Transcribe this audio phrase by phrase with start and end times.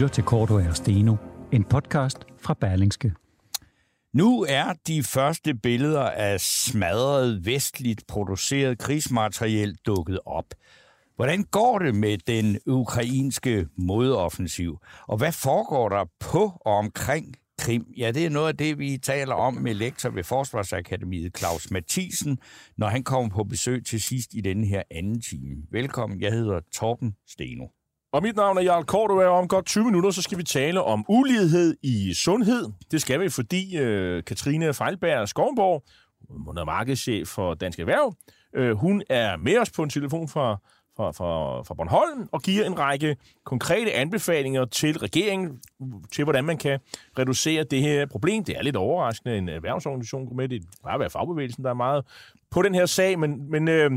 [0.00, 1.16] lytter til Korto og Steno,
[1.52, 3.12] en podcast fra Berlingske.
[4.14, 10.44] Nu er de første billeder af smadret vestligt produceret krigsmateriel dukket op.
[11.16, 14.78] Hvordan går det med den ukrainske modoffensiv?
[15.08, 17.92] Og hvad foregår der på og omkring Krim?
[17.96, 22.38] Ja, det er noget af det, vi taler om med lektor ved Forsvarsakademiet, Claus Mathisen,
[22.76, 25.56] når han kommer på besøg til sidst i denne her anden time.
[25.70, 27.66] Velkommen, jeg hedder Torben Steno.
[28.12, 30.82] Og mit navn er Jarl Kortova, og om godt 20 minutter, så skal vi tale
[30.82, 32.66] om ulighed i sundhed.
[32.90, 35.82] Det skal vi, fordi øh, Katrine Fejlberg Skovborg,
[36.46, 38.14] hun er markedschef for Dansk Erhverv,
[38.54, 40.56] øh, hun er med os på en telefon fra,
[40.96, 45.60] fra, fra, fra Bornholm og giver en række konkrete anbefalinger til regeringen,
[46.12, 46.78] til hvordan man kan
[47.18, 48.44] reducere det her problem.
[48.44, 50.48] Det er lidt overraskende, en erhvervsorganisation går med.
[50.48, 52.04] Det bare være fagbevægelsen, der er meget
[52.50, 53.90] på den her sag, men, men øh,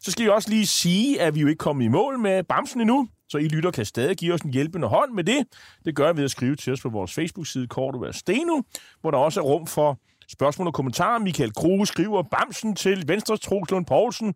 [0.00, 2.80] så skal jeg også lige sige, at vi jo ikke kommet i mål med Bamsen
[2.80, 3.08] endnu.
[3.28, 5.46] Så I lytter kan stadig give os en hjælpende hånd med det.
[5.84, 8.62] Det gør vi ved at skrive til os på vores Facebook-side Kortova Steno,
[9.00, 11.18] hvor der også er rum for spørgsmål og kommentarer.
[11.18, 14.34] Michael Kruse skriver Bamsen til Venstres Troslund Poulsen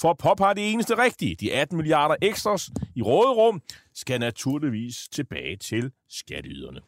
[0.00, 1.36] for at påpege det eneste rigtige.
[1.40, 3.62] De 18 milliarder ekstras i råderum
[3.94, 6.80] skal naturligvis tilbage til skatteyderne.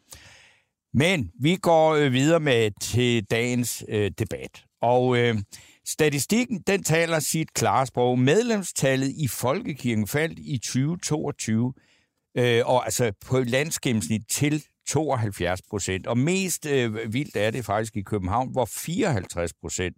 [0.94, 4.64] Men vi går øh, videre med til dagens øh, debat.
[4.82, 5.36] Og øh,
[5.86, 8.18] Statistikken, den taler sit klare sprog.
[8.18, 11.74] Medlemstallet i Folkekirken faldt i 2022,
[12.34, 16.06] øh, og altså på landsgennemsnit til 72 procent.
[16.06, 19.96] Og mest øh, vildt er det faktisk i København, hvor 54 procent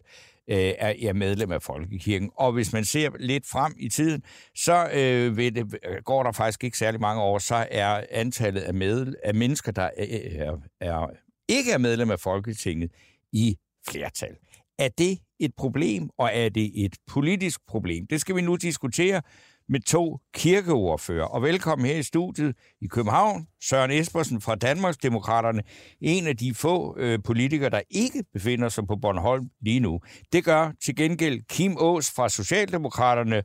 [0.50, 2.30] øh, er, er medlem af Folkekirken.
[2.36, 4.22] Og hvis man ser lidt frem i tiden,
[4.54, 8.74] så øh, ved det, går der faktisk ikke særlig mange år, så er antallet af,
[8.74, 11.10] med, af mennesker, der øh, er, er,
[11.48, 12.90] ikke er medlem af Folketinget,
[13.32, 13.56] i
[13.88, 14.36] flertal.
[14.78, 18.06] Er det et problem, og er det et politisk problem?
[18.06, 19.22] Det skal vi nu diskutere
[19.68, 21.24] med to kirkeordfører.
[21.24, 25.62] Og velkommen her i studiet i København, Søren Espersen fra Danmarksdemokraterne,
[26.00, 30.00] en af de få øh, politikere, der ikke befinder sig på Bornholm lige nu.
[30.32, 33.42] Det gør til gengæld Kim Ås fra Socialdemokraterne,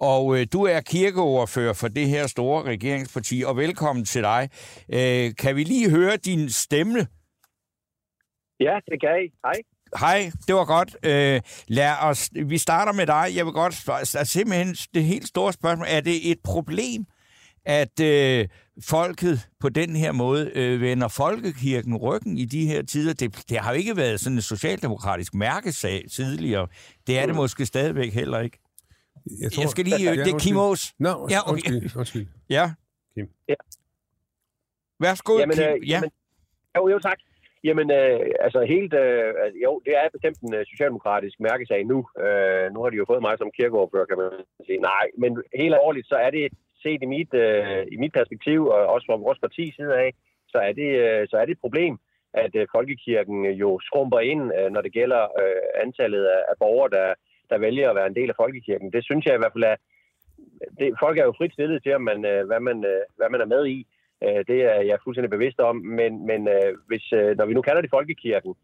[0.00, 4.48] og øh, du er kirkeordfører for det her store regeringsparti, og velkommen til dig.
[4.92, 7.06] Øh, kan vi lige høre din stemme?
[8.60, 9.28] Ja, det kan I.
[9.44, 9.73] Hej.
[9.98, 10.96] Hej, det var godt.
[11.02, 13.32] Øh, lad os, vi starter med dig.
[13.34, 15.86] Jeg vil godt altså, simpelthen det helt store spørgsmål.
[15.90, 17.06] Er det et problem,
[17.64, 18.48] at øh,
[18.82, 23.12] folket på den her måde øh, vender folkekirken ryggen i de her tider?
[23.12, 26.68] Det, det har jo ikke været sådan en socialdemokratisk mærkesag tidligere.
[27.06, 28.58] Det er det måske stadigvæk heller ikke.
[29.40, 30.02] Jeg, tror, jeg skal lige...
[30.02, 30.94] Ja, det er Kim Aas.
[30.98, 31.52] Nå, no, ja, okay.
[31.52, 32.26] undskyld, undskyld.
[32.50, 32.72] Ja.
[33.14, 33.26] Kim.
[33.48, 33.54] Ja.
[35.00, 35.64] Værsgo, jamen, Kim.
[35.64, 35.94] Øh, ja.
[35.94, 36.10] Jamen,
[36.76, 37.18] jo, jo, tak.
[37.64, 38.94] Jamen, øh, altså helt...
[38.94, 41.98] Øh, altså, jo, det er bestemt en øh, socialdemokratisk mærkesag nu.
[42.24, 44.30] Øh, nu har de jo fået mig som kirkeordfører, kan man
[44.66, 44.80] sige.
[44.90, 48.80] Nej, men helt årligt, så er det set i mit, øh, i mit perspektiv, og
[48.94, 50.10] også fra vores parti side af,
[50.52, 51.94] så er det, øh, så er det et problem,
[52.34, 56.90] at øh, folkekirken jo skrumper ind, øh, når det gælder øh, antallet af, af borgere,
[56.90, 57.14] der,
[57.50, 58.92] der vælger at være en del af folkekirken.
[58.92, 59.76] Det synes jeg i hvert fald er...
[60.78, 63.40] Det, folk er jo frit stillet til, om man, øh, hvad, man, øh, hvad man
[63.40, 63.86] er med i.
[64.22, 67.62] Øh, det er jeg fuldstændig bevidst om, men, men øh, hvis, øh, når vi nu
[67.62, 68.54] kalder det folkekirken,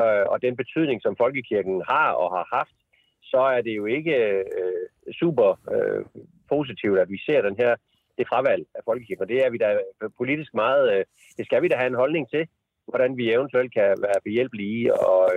[0.00, 2.76] øh, og den betydning, som folkekirken har og har haft,
[3.22, 4.16] så er det jo ikke
[4.60, 6.04] øh, super øh,
[6.48, 7.76] positivt, at vi ser den her
[8.18, 9.22] det fravalg af folkekirken.
[9.22, 9.78] Og det er vi da
[10.16, 11.04] politisk meget,
[11.36, 12.48] det skal vi da have en holdning til,
[12.86, 15.30] hvordan vi eventuelt kan være behjælpelige og,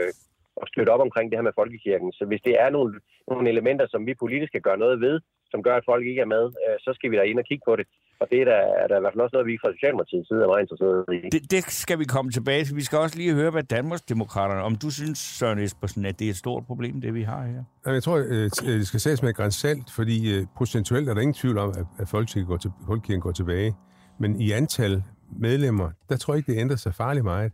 [0.55, 2.11] og støtte op omkring det her med folkekirken.
[2.11, 5.19] Så hvis det er nogle, nogle elementer, som vi politisk kan gøre noget ved,
[5.51, 7.75] som gør, at folk ikke er med, så skal vi da ind og kigge på
[7.75, 7.87] det.
[8.21, 10.41] Og det er der, er der i hvert fald også noget, vi fra Socialdemokratiets side
[10.43, 11.29] er meget interesseret i.
[11.35, 12.75] Det, det skal vi komme tilbage til.
[12.75, 16.29] Vi skal også lige høre, hvad Danmarksdemokraterne, om du synes, Søren Espersen, at det er
[16.29, 17.63] et stort problem, det vi har her?
[17.93, 18.49] Jeg tror, øh,
[18.79, 22.47] det skal sættes med grænsalt, fordi øh, procentuelt er der ingen tvivl om, at Folkekirken
[22.47, 23.75] går, til, Folkekirken går tilbage.
[24.19, 25.03] Men i antal
[25.39, 27.51] medlemmer, der tror jeg ikke, det ændrer sig farligt meget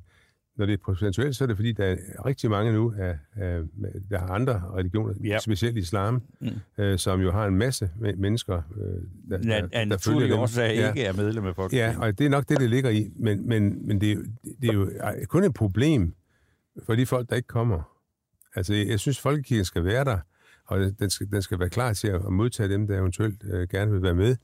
[0.57, 3.61] når det er procentuelt, så er det fordi, der er rigtig mange nu, af, af,
[4.09, 5.39] der har andre religioner, ja.
[5.39, 6.47] specielt islam, mm.
[6.77, 8.83] øh, som jo har en masse mennesker, øh,
[9.29, 10.39] der, der, ja, der følger dem.
[10.39, 10.87] også ja.
[10.89, 11.73] ikke er medlem af folk.
[11.73, 13.11] Ja, og det er nok det, det ligger i.
[13.15, 14.23] Men, men, men det, er jo,
[14.61, 14.89] det er jo
[15.27, 16.13] kun et problem
[16.85, 17.97] for de folk, der ikke kommer.
[18.55, 20.19] Altså, jeg synes, folkekirken skal være der,
[20.65, 23.91] og den skal, den skal være klar til at modtage dem, der eventuelt øh, gerne
[23.91, 24.35] vil være med.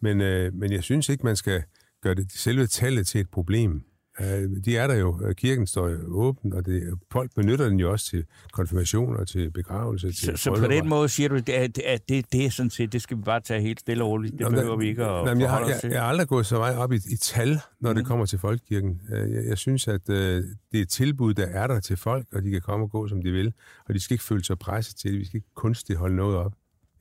[0.00, 1.62] Men, øh, men jeg synes ikke, man skal
[2.02, 3.82] gøre det selve tallet til et problem.
[4.20, 5.32] Øh, de er der jo.
[5.36, 9.50] Kirken står jo åben, og det, folk benytter den jo også til konfirmation og til
[9.50, 10.12] begravelse.
[10.12, 12.92] Til så, så på den måde siger du, at at det, det er sådan set,
[12.92, 14.38] det skal vi bare tage helt stille og roligt.
[14.38, 16.76] Det behøver vi ikke at jamen, jeg, har, jeg, jeg har aldrig gået så meget
[16.76, 17.96] op i, i tal, når mm.
[17.96, 19.00] det kommer til folkekirken.
[19.12, 22.26] Øh, jeg, jeg synes, at uh, det er et tilbud, der er der til folk,
[22.32, 23.52] og de kan komme og gå, som de vil.
[23.88, 25.20] Og de skal ikke føle sig presset til det.
[25.20, 26.52] Vi skal ikke kunstigt holde noget op.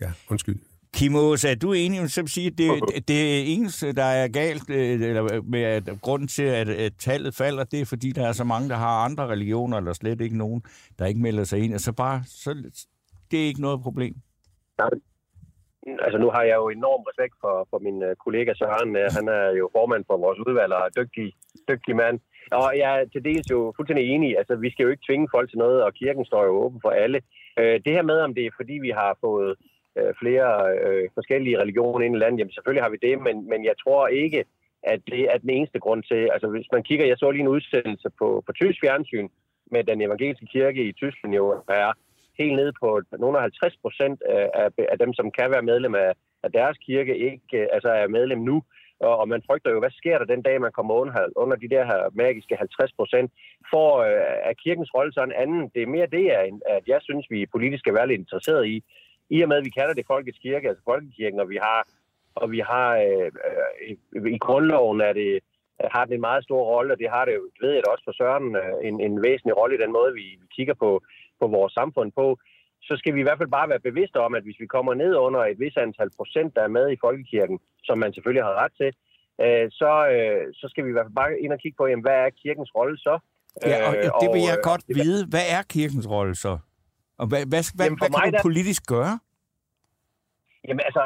[0.02, 0.60] Ja, undskyld.
[0.98, 3.22] Kim Aase, er du enig som siger, at det, det
[3.54, 7.80] eneste, der er galt, øh, eller med at grunden til, at, at tallet falder, det
[7.82, 10.62] er, fordi der er så mange, der har andre religioner, eller slet ikke nogen,
[11.00, 11.74] der ikke melder sig ind.
[11.74, 12.50] Altså bare, så,
[13.32, 14.14] det er ikke noget problem.
[14.78, 14.90] Nej,
[16.06, 18.92] altså nu har jeg jo enorm respekt for, for min uh, kollega Søren.
[19.02, 21.28] Uh, han er jo formand for vores udvalg og dygtig,
[21.70, 22.20] dygtig mand.
[22.52, 24.38] Og jeg er til dels jo fuldstændig enig.
[24.38, 26.90] Altså, vi skal jo ikke tvinge folk til noget, og kirken står jo åben for
[26.90, 27.20] alle.
[27.86, 29.56] Det her med, om det er fordi, vi har fået
[29.98, 30.50] Øh, flere
[30.84, 34.08] øh, forskellige religioner ind i landet, jamen selvfølgelig har vi det, men, men jeg tror
[34.08, 34.44] ikke,
[34.84, 36.30] at det er den eneste grund til.
[36.34, 39.28] Altså, hvis man kigger, jeg så lige en udsendelse på, på tysk fjernsyn
[39.72, 41.92] med den evangeliske kirke i Tyskland jo er
[42.40, 44.22] helt ned på nogle af 50 procent
[44.54, 46.12] af, af dem, som kan være medlem af,
[46.44, 48.64] af deres kirke, ikke øh, altså er medlem nu.
[49.00, 51.70] Og, og man frygter jo, hvad sker der den dag, man kommer under, under de
[51.70, 53.32] der her magiske 50 procent?
[53.72, 55.72] For øh, er kirkens rolle så en anden?
[55.76, 56.26] Det er mere det,
[56.76, 58.84] at jeg synes, vi politisk skal være lidt interesseret i.
[59.30, 61.80] I og med, at vi kalder det Folkets Kirke, altså Folkekirken, og vi har,
[62.36, 63.32] og vi har øh,
[64.16, 65.40] øh, i grundloven er det,
[65.96, 68.06] har den en meget stor rolle, og det har det jo, ved jeg da også
[68.08, 70.90] for Søren, øh, en, en væsentlig rolle i den måde, vi, vi kigger på,
[71.42, 72.28] på vores samfund på,
[72.88, 75.16] så skal vi i hvert fald bare være bevidste om, at hvis vi kommer ned
[75.16, 78.76] under et vis antal procent, der er med i folkekirken, som man selvfølgelig har ret
[78.82, 78.92] til,
[79.44, 82.06] øh, så, øh, så skal vi i hvert fald bare ind og kigge på, jamen,
[82.08, 83.20] hvad er kirkens rolle så?
[83.66, 85.22] Ja, og det vil jeg godt vide.
[85.34, 86.58] Hvad er kirkens rolle så?
[87.22, 89.14] Og hvad, hvad, hvad, jamen hvad kan mig, du politisk gøre?
[90.68, 91.02] Jamen altså,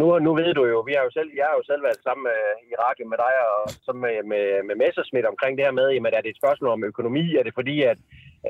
[0.00, 2.24] nu, nu ved du jo, vi har jo selv, jeg har jo selv været sammen
[2.28, 2.40] med,
[2.70, 6.12] i radio med dig og som med, med, med Messersmith omkring det her med, jamen
[6.14, 7.24] er det et spørgsmål om økonomi?
[7.38, 7.98] Er det fordi, at,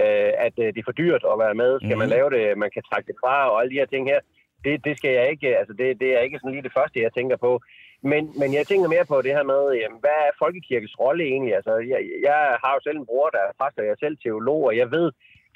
[0.02, 1.70] øh, at øh, det er for dyrt at være med?
[1.84, 2.16] Skal man mhm.
[2.16, 2.58] lave det?
[2.64, 4.20] Man kan trække det fra og alle de her ting her?
[4.64, 7.12] Det, det skal jeg ikke, altså det, det er ikke sådan lige det første, jeg
[7.14, 7.52] tænker på.
[8.12, 11.54] Men, men jeg tænker mere på det her med, jamen, hvad er folkekirkens rolle egentlig?
[11.58, 14.16] Altså, jeg, jeg har jo selv en bror, der er præst, og jeg er selv
[14.16, 15.06] teolog, og jeg ved,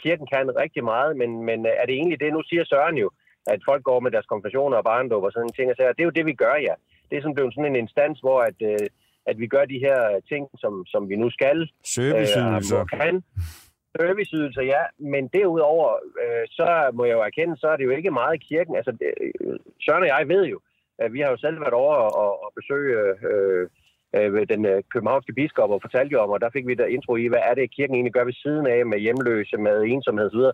[0.04, 3.10] kirken kan rigtig meget, men, men er det egentlig det, nu siger Søren jo,
[3.46, 5.70] at folk går med deres konfessioner og barndåb og sådan ting.
[5.70, 6.74] Og det er jo det, vi gør, ja.
[7.08, 8.86] Det er sådan blevet sådan en instans, hvor at, øh,
[9.26, 11.70] at vi gør de her ting, som, som vi nu skal.
[11.84, 12.80] Serviceydelser.
[12.80, 13.24] Øh, kan.
[13.96, 14.82] Serviceydelser, ja.
[14.98, 15.88] Men derudover,
[16.22, 18.76] øh, så må jeg jo erkende, så er det jo ikke meget i kirken.
[18.76, 19.10] Altså, det,
[19.84, 20.60] Søren og jeg ved jo,
[20.98, 23.68] at vi har jo selv været over og, og besøge øh, øh,
[24.16, 27.16] Øh, den øh, københavnske biskop og fortalte jo om, og der fik vi der intro
[27.16, 30.44] i, hvad er det, kirken egentlig gør ved siden af med hjemløse, med ensomhed osv.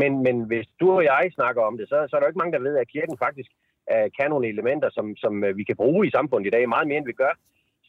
[0.00, 2.42] Men, men hvis du og jeg snakker om det, så, så er der jo ikke
[2.42, 3.50] mange, der ved, at kirken faktisk
[3.92, 6.98] øh, kan nogle elementer, som, som vi kan bruge i samfundet i dag, meget mere
[6.98, 7.34] end vi gør.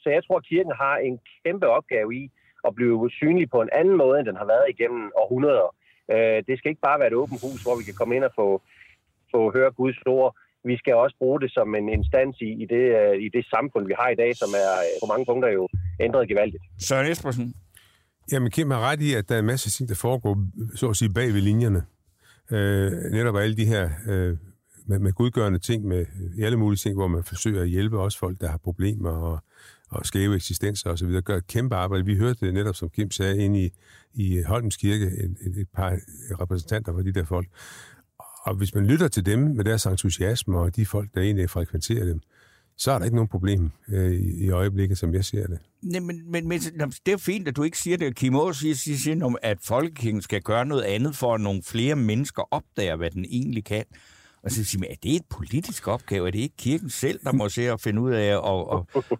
[0.01, 2.31] Så jeg tror, at kirken har en kæmpe opgave i
[2.67, 5.75] at blive synlig på en anden måde, end den har været igennem århundreder.
[6.47, 8.61] Det skal ikke bare være et åbent hus, hvor vi kan komme ind og få,
[9.31, 12.85] få høre Guds ord, vi skal også bruge det som en instans i, i, det,
[12.99, 14.71] uh, i det samfund, vi har i dag, som er
[15.01, 15.67] på mange punkter jo
[15.99, 16.63] ændret gevaldigt.
[16.87, 17.53] Søren Espersen.
[18.31, 20.37] Jamen, Kim har ret i, at der er en masse ting, der foregår,
[20.75, 21.81] så at sige, bag ved linjerne.
[22.51, 24.37] Øh, netop alle de her øh,
[24.87, 28.19] med, med godgørende ting, med øh, alle mulige ting, hvor man forsøger at hjælpe også
[28.19, 29.39] folk, der har problemer og,
[29.89, 32.05] og skæve eksistenser osv., gør et kæmpe arbejde.
[32.05, 33.69] Vi hørte det netop, som Kim sagde, ind i,
[34.13, 35.97] i Holms Kirke, et, et par
[36.41, 37.47] repræsentanter for de der folk.
[38.47, 42.05] Og hvis man lytter til dem med deres entusiasme, og de folk, der egentlig frekventerer
[42.05, 42.19] dem,
[42.77, 45.59] så er der ikke nogen problem øh, i, øjeblikket, som jeg ser det.
[45.81, 46.59] Nej, men, men, men
[47.05, 48.15] det er fint, at du ikke siger det.
[48.15, 51.95] Kim Aarhus siger, siger, siger, at Folkekirken skal gøre noget andet, for at nogle flere
[51.95, 53.83] mennesker opdager, hvad den egentlig kan.
[54.43, 56.27] Og så siger man, er det et politisk opgave?
[56.27, 58.35] Er det ikke kirken selv, der må se og finde ud af?
[58.37, 58.87] Og, og...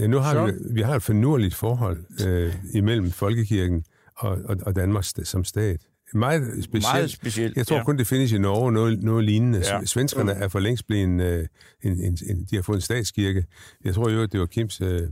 [0.00, 3.84] Ja, nu har vi, vi har et fornurligt forhold øh, imellem Folkekirken
[4.16, 5.80] og, og, og Danmark som stat
[6.14, 6.94] meget specielt.
[6.94, 7.84] Meget specielt jeg tror ja.
[7.84, 9.58] kun, det findes i Norge, noget, noget lignende.
[9.58, 9.84] Ja.
[9.84, 11.46] Svenskerne er for længst blevet en, øh,
[11.82, 13.44] en, en, en, de har fået en statskirke.
[13.84, 15.02] Jeg tror jo, at det var Kims øh,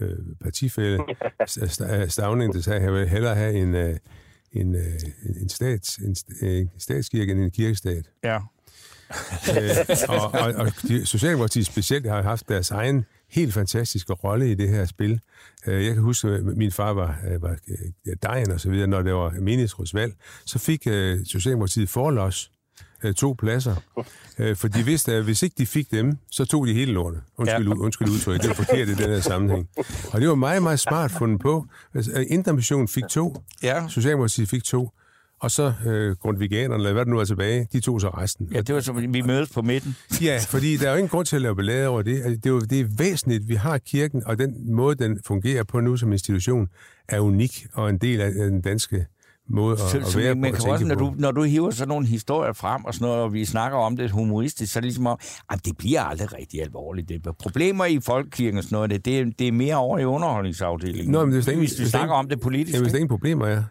[0.00, 0.98] øh, partifælde,
[2.08, 3.96] Stavning, der sagde, at han vil hellere have en, øh,
[4.52, 4.76] en,
[5.40, 6.16] en, stats, en,
[6.48, 8.10] en statskirke end en kirkestat.
[8.24, 8.38] Ja.
[9.56, 9.70] øh,
[10.08, 10.72] og, og, og
[11.04, 15.20] Socialdemokratiet specielt har haft deres egen helt fantastiske rolle i det her spil.
[15.66, 17.56] Øh, jeg kan huske, at min far var, øh, var
[18.06, 20.82] øh, dejen og så videre, når det var menighedsrådsvalg, så fik
[21.24, 22.50] Socialdemokratiet forløs
[23.16, 23.74] to pladser.
[24.54, 27.20] For de vidste, at hvis ikke de fik dem, så tog de hele lortet.
[27.38, 27.74] Undskyld, ja.
[27.74, 29.68] undskyld udtryk, det var forkert i den her sammenhæng.
[30.12, 31.66] Og det var meget, meget smart fundet på.
[31.94, 33.88] Altså, Indre fik to, ja.
[33.88, 34.90] Socialdemokratiet fik to,
[35.40, 38.48] og så øh, grundviganerne, eller hvad det nu er tilbage, de tog så resten.
[38.52, 39.96] Ja, det var som, vi mødes på midten.
[40.22, 42.14] ja, fordi der er jo ingen grund til at lave ballade over det.
[42.14, 45.64] Altså, det er jo det er væsentligt, vi har kirken, og den måde, den fungerer
[45.64, 46.68] på nu som institution,
[47.08, 49.06] er unik og en del af den danske
[49.48, 50.56] måde at, så, at være man, på.
[50.56, 53.32] Kan også, når, du, når du hiver sådan nogle historier frem og sådan noget, og
[53.32, 55.18] vi snakker om det humoristisk, så er det ligesom om,
[55.50, 57.08] at det bliver aldrig rigtig alvorligt.
[57.08, 60.04] Det er problemer i folkekirken og sådan noget, det, det, det er mere over i
[60.04, 61.12] underholdningsafdelingen.
[61.12, 62.76] Nå, men det er hvis vi snakker om det politisk.
[62.76, 63.62] Ja, hvis der ingen problemer er, Ja,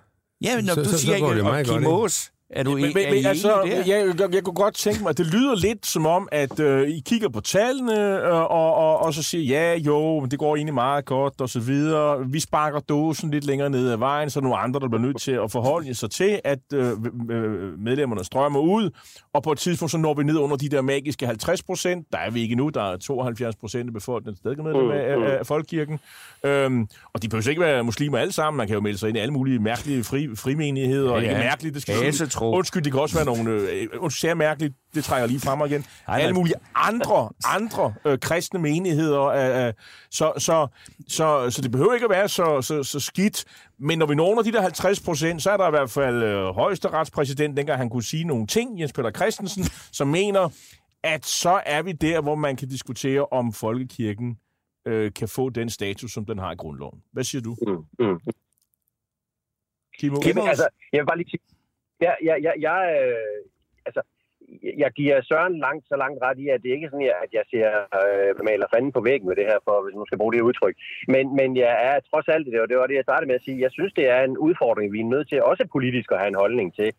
[0.41, 2.91] når så, du så, siger, så går det meget Kim Aas Er du Men, men,
[2.96, 3.84] men, er men I altså, der?
[3.86, 6.89] jeg, jeg, jeg kunne godt tænke mig, at det lyder lidt som om, at øh,
[6.89, 10.56] I kigger på tallene, øh, og, og, og så siger, ja, jo, men det går
[10.56, 12.25] egentlig meget godt, og så videre.
[12.29, 15.22] Vi sparker dåsen lidt længere ned ad vejen, så er nogle andre, der bliver nødt
[15.22, 16.91] til at forholde sig til, at øh,
[17.32, 18.89] øh, medlemmerne strømmer ud,
[19.34, 22.08] og på et tidspunkt, så når vi ned under de der magiske 50 procent.
[22.12, 25.18] Der er vi ikke nu, der er 72 procent af befolkningen stadig medlem Mm, af,
[25.18, 25.24] mm.
[25.24, 26.00] af, af folkekirken.
[26.44, 28.58] Øhm, og de behøver ikke være muslimer alle sammen.
[28.58, 31.10] Man kan jo melde sig ind i alle mulige mærkelige fri, frimenigheder.
[31.12, 31.29] Ja, Ja, ja.
[31.29, 31.96] Ikke mærkeligt, det skal
[32.39, 32.58] Asetro.
[32.58, 33.51] Undskyld, det kan også være nogle...
[33.51, 35.86] Øh, undskyld, det mærkeligt, det trækker lige frem igen.
[36.08, 36.19] Ej.
[36.19, 39.24] Alle mulige andre, andre øh, kristne menigheder.
[39.24, 39.74] Øh, øh,
[40.12, 40.67] så, så,
[41.08, 43.46] så, så det behøver ikke at være så, så, så skidt.
[43.79, 46.24] Men når vi når under de der 50 procent, så er der i hvert fald
[46.24, 50.50] øh, højesteretspræsident, dengang han kunne sige nogle ting, Jens Peter Christensen, som mener,
[51.03, 54.38] at så er vi der, hvor man kan diskutere, om folkekirken
[54.88, 57.00] øh, kan få den status, som den har i grundloven.
[57.12, 58.19] Hvad siger du, Mm, mm.
[60.00, 60.19] Kimo?
[60.25, 61.41] Jamen, altså, jeg vil bare lige sige,
[62.01, 63.39] ja, ja, ja, jeg, øh,
[63.88, 64.01] altså,
[64.84, 67.46] jeg giver Søren langt så langt ret i, at det ikke er sådan, at jeg
[67.53, 70.48] ser øh, maler fanden på væggen med det her, for hvis man skal bruge det
[70.50, 70.75] udtryk.
[71.13, 73.46] Men, men jeg er trods alt, det var det, var det jeg startede med at
[73.46, 76.32] sige, jeg synes, det er en udfordring, vi er nødt til også politisk at have
[76.34, 76.89] en holdning til.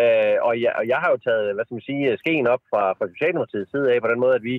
[0.00, 2.82] Øh, og, jeg, og jeg har jo taget, hvad skal man sige, skeen op fra,
[2.98, 4.56] fra Socialdemokratiets side af, på den måde, at vi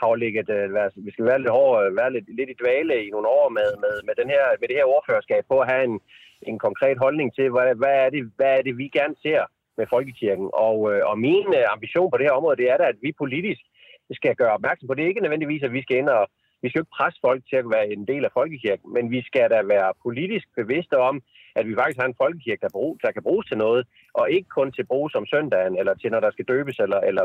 [0.00, 3.28] har ligget, øh, vi skal være lidt hård, være lidt, lidt i dvale i nogle
[3.38, 5.96] år med, med, med, den her, med det her ordførerskab på at have en,
[6.42, 9.42] en konkret holdning til, hvad, hvad, er det, hvad er det, vi gerne ser
[9.78, 10.48] med folkekirken.
[10.52, 13.20] Og, øh, og min øh, ambition på det her område, det er da, at vi
[13.22, 13.62] politisk
[14.18, 14.94] skal gøre opmærksom på.
[14.94, 16.26] Det er ikke nødvendigvis, at vi skal ind og
[16.62, 19.20] vi skal jo ikke presse folk til at være en del af folkekirken, men vi
[19.28, 21.22] skal da være politisk bevidste om,
[21.58, 24.48] at vi faktisk har en folkekirke, der, brug, der kan bruges til noget, og ikke
[24.48, 27.24] kun til brug som søndagen, eller til når der skal døbes, eller, eller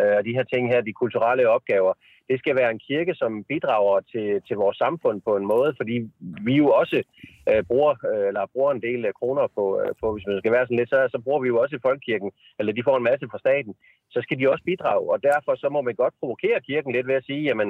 [0.00, 1.92] øh, de her ting her, de kulturelle opgaver.
[2.32, 5.96] Det skal være en kirke, som bidrager til, til vores samfund på en måde, fordi
[6.48, 6.98] vi jo også
[7.50, 10.52] øh, bruger, øh, eller bruger en del øh, kroner på, øh, på, hvis man skal
[10.52, 13.08] være sådan lidt, så, så bruger vi jo også i folkekirken, eller de får en
[13.10, 13.74] masse fra staten,
[14.14, 17.14] så skal de også bidrage, og derfor så må man godt provokere kirken lidt ved
[17.20, 17.68] at sige, jamen,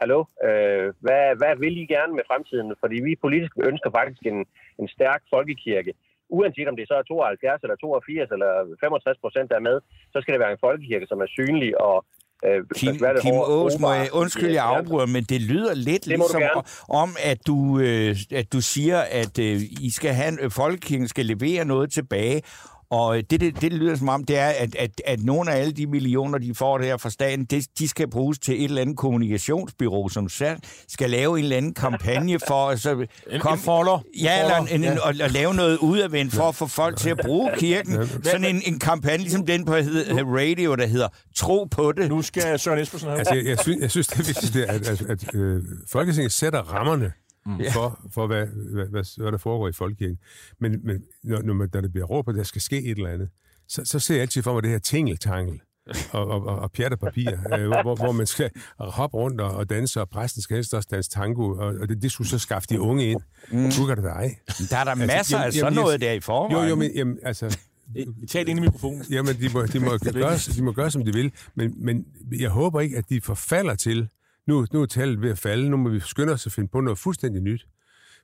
[0.00, 2.74] hallo, øh, hvad, hvad vil I gerne med fremtiden?
[2.82, 4.38] Fordi vi politisk ønsker faktisk en,
[4.80, 5.92] en stærk folkekirke.
[6.28, 9.80] Uanset om det så er 72 eller 82 eller 65 procent, der er med,
[10.12, 12.04] så skal det være en folkekirke, som er synlig og
[12.46, 16.04] øh, Kim, hvad det, Kim Aas, må jeg, undskyld, jeg afbryder, men det lyder lidt
[16.04, 16.42] Det ligesom
[16.88, 21.26] om, at du, øh, at du siger, at øh, I skal have, en- folkekirken skal
[21.26, 22.42] levere noget tilbage,
[22.90, 25.60] og det, det, det, det lyder som om, det er, at, at, at nogle af
[25.60, 28.82] alle de millioner, de får der fra staten, det, de skal bruges til et eller
[28.82, 33.52] andet kommunikationsbyrå, som selv skal lave en eller anden kampagne for at så En, kom,
[33.52, 34.02] en folder.
[34.22, 34.92] Ja, eller en, en, Ja.
[34.92, 38.08] en, at, at lave noget udadvendt for at få folk til at bruge kirken.
[38.24, 42.08] Sådan en, en kampagne, ligesom den på radio, der hedder Tro på det.
[42.08, 43.18] Nu skal Søren Espersen have.
[43.18, 45.62] Altså, jeg, jeg, synes, jeg synes, det er vigtigt, det at, at, at øh,
[45.92, 47.12] Folketinget sætter rammerne
[47.46, 47.60] mm.
[47.72, 50.18] for, for hvad, hvad, hvad, hvad der foregår i folkekirken.
[50.60, 53.10] Men, men når, når, man, når det bliver råbt, at der skal ske et eller
[53.10, 53.28] andet,
[53.68, 55.60] så, så ser jeg altid for mig det her tingeltangel
[56.12, 60.00] og, og, og, og pjatterpapir, øh, hvor, hvor man skal hoppe rundt og, og danse,
[60.00, 62.80] og præsten skal helst også danse tango, og, og det, det skulle så skaffe de
[62.80, 63.20] unge ind.
[63.50, 63.70] Mm.
[63.86, 64.36] Kan det ej.
[64.70, 66.64] Der er der masser Altså, jamen, af sådan jamen, noget der i forvejen.
[66.64, 67.58] Jo, jo, men jamen, altså,
[68.30, 69.04] Tal ind i mikrofonen.
[69.10, 72.06] Jamen, de må, de, må gøre, de må gøre, som de vil, men, men
[72.38, 74.08] jeg håber ikke, at de forfalder til,
[74.46, 76.80] nu, nu er tallet ved at falde, nu må vi skynde os at finde på
[76.80, 77.66] noget fuldstændig nyt.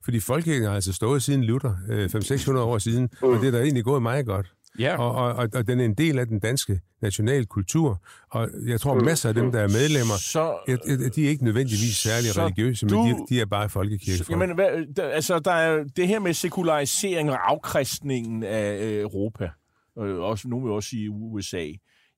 [0.03, 3.61] Fordi folkekirken har altså stået siden Luther, øh, 500-600 år siden, og det er der
[3.61, 4.53] egentlig gået meget godt.
[4.79, 4.97] Ja.
[4.97, 8.79] Og, og, og, og den er en del af den danske nationale kultur, og jeg
[8.81, 12.37] tror, masser af dem, der er medlemmer, Så, jeg, jeg, de er ikke nødvendigvis særlig
[12.37, 14.25] religiøse, du- men de, de er bare folkekirke.
[14.29, 19.49] Jamen, hvad, altså, der er det her med sekularisering og afkristningen af øh, Europa,
[19.95, 21.65] og også, nogen vil også sige USA,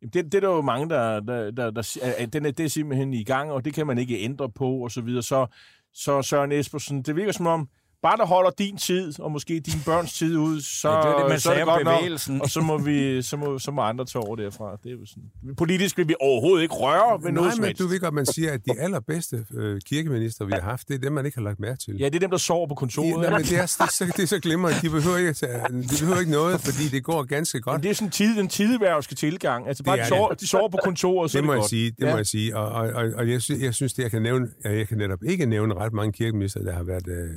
[0.04, 2.66] Jamen, det, det er der jo mange, der, der, der, der at den er, det
[2.66, 5.24] er simpelthen i gang, og det kan man ikke ændre på, og så videre.
[5.24, 5.48] Så,
[5.94, 7.70] så Søren Espersen, det virker som om,
[8.04, 11.30] bare der holder din tid, og måske din børns tid ud, så, Ja, det det,
[11.30, 11.98] man så er det godt nok.
[12.00, 12.42] bevægelsen.
[12.42, 14.78] Og så må, vi, så, må, så må andre tage over derfra.
[14.84, 15.56] Det er jo sådan.
[15.58, 18.52] Politisk vil vi overhovedet ikke røre ved Nej, noget men du ved godt, man siger,
[18.52, 21.60] at de allerbedste øh, kirkeminister, vi har haft, det er dem, man ikke har lagt
[21.60, 21.96] mærke til.
[22.00, 23.10] Ja, det er dem, der sover på De, kontoret.
[23.30, 24.78] nej, men det er, det, er så, det er så glimrende.
[24.82, 27.76] De behøver ikke, de behøver ikke noget, fordi det går ganske godt.
[27.76, 29.68] Men det er sådan tid, den tideværvske tilgang.
[29.68, 30.40] Altså bare, Det de er sover, det.
[30.42, 31.70] de sover på kontoret, så Det må det jeg godt.
[31.70, 32.12] sige, det Ja.
[32.12, 32.58] må jeg sige.
[32.58, 34.98] Og, og, og, og jeg, synes, jeg synes, det jeg kan nævne, at jeg kan
[34.98, 37.30] netop ikke nævne ret mange kirkeminister, der har været øh,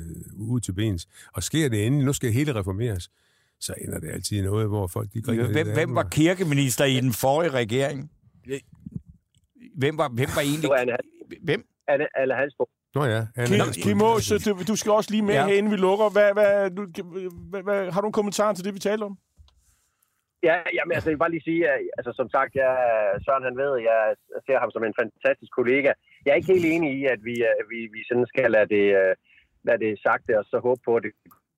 [0.57, 1.01] ude til bens.
[1.35, 3.05] Og sker det endelig, nu skal hele reformeres,
[3.65, 7.13] så ender det altid noget, hvor folk de griner Hvem, hvem var kirkeminister i den
[7.23, 7.99] forrige regering?
[9.81, 10.69] Hvem var, hvem var egentlig...
[11.47, 11.61] Hvem?
[11.87, 12.63] Anne, Anne Hansbo.
[12.95, 13.97] Nå ja, Anne Kim,
[14.45, 15.45] du, du skal også lige med Ja.
[15.47, 16.07] herinde, vi lukker.
[16.15, 16.81] Hvad, hvad, du,
[17.51, 19.15] hvad, hvad, har du en kommentar til det, vi taler om?
[20.49, 22.73] Ja, jamen, altså, jeg vil bare lige sige, at altså, som sagt, jeg,
[23.25, 24.01] Søren han ved, jeg
[24.45, 25.91] ser ham som en fantastisk kollega.
[26.23, 28.85] Jeg er ikke helt enig i, at vi, øh, vi, vi sådan skal lade det,
[29.57, 31.13] øh, lade det sagte, og så håbe på, at det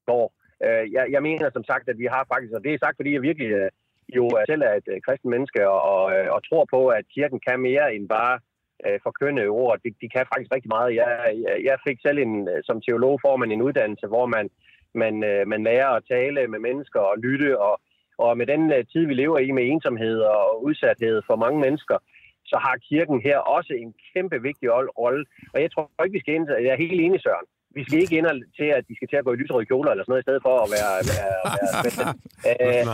[0.05, 0.33] går.
[0.65, 3.13] Øh, Jeg, jeg mener som sagt, at vi har faktisk, og det er sagt, fordi
[3.13, 3.69] jeg virkelig øh,
[4.17, 7.05] jo øh, selv er et øh, kristen menneske og, og, øh, og tror på, at
[7.15, 8.39] kirken kan mere end bare
[8.85, 9.79] øh, forkynde ord.
[9.83, 10.95] De, de kan faktisk rigtig meget.
[10.95, 11.09] Jeg,
[11.45, 14.49] jeg, jeg fik selv en, øh, som teolog får man en uddannelse, hvor man,
[14.93, 17.75] man, øh, man lærer at tale med mennesker og lytte, og,
[18.17, 21.97] og med den øh, tid, vi lever i med ensomhed og udsathed for mange mennesker,
[22.45, 24.67] så har kirken her også en kæmpe vigtig
[25.01, 25.25] rolle.
[25.53, 28.17] Og jeg tror ikke, vi skal ind, jeg er helt enig, Søren, vi skal ikke
[28.17, 28.27] ind
[28.59, 30.43] til, at de skal til at gå i lyserøde kjoler eller sådan noget, i stedet
[30.47, 30.93] for at være...
[31.11, 31.35] være,
[31.87, 32.13] være
[32.51, 32.85] øh,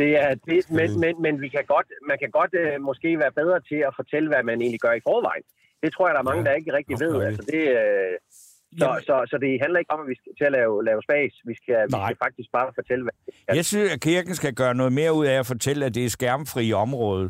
[0.00, 3.34] det er, det, men, men, men vi kan godt, man kan godt øh, måske være
[3.40, 5.44] bedre til at fortælle, hvad man egentlig gør i forvejen.
[5.82, 7.14] Det tror jeg, der er mange, der ikke rigtig ved.
[7.28, 8.14] Altså, det, øh,
[8.80, 11.32] så, så, så det handler ikke om, at vi skal til at lave, lave spas.
[11.50, 13.14] Vi skal, vi skal faktisk bare fortælle, hvad...
[13.60, 16.10] Jeg synes, at kirken skal gøre noget mere ud af at fortælle, at det er
[16.18, 17.24] skærmfri område.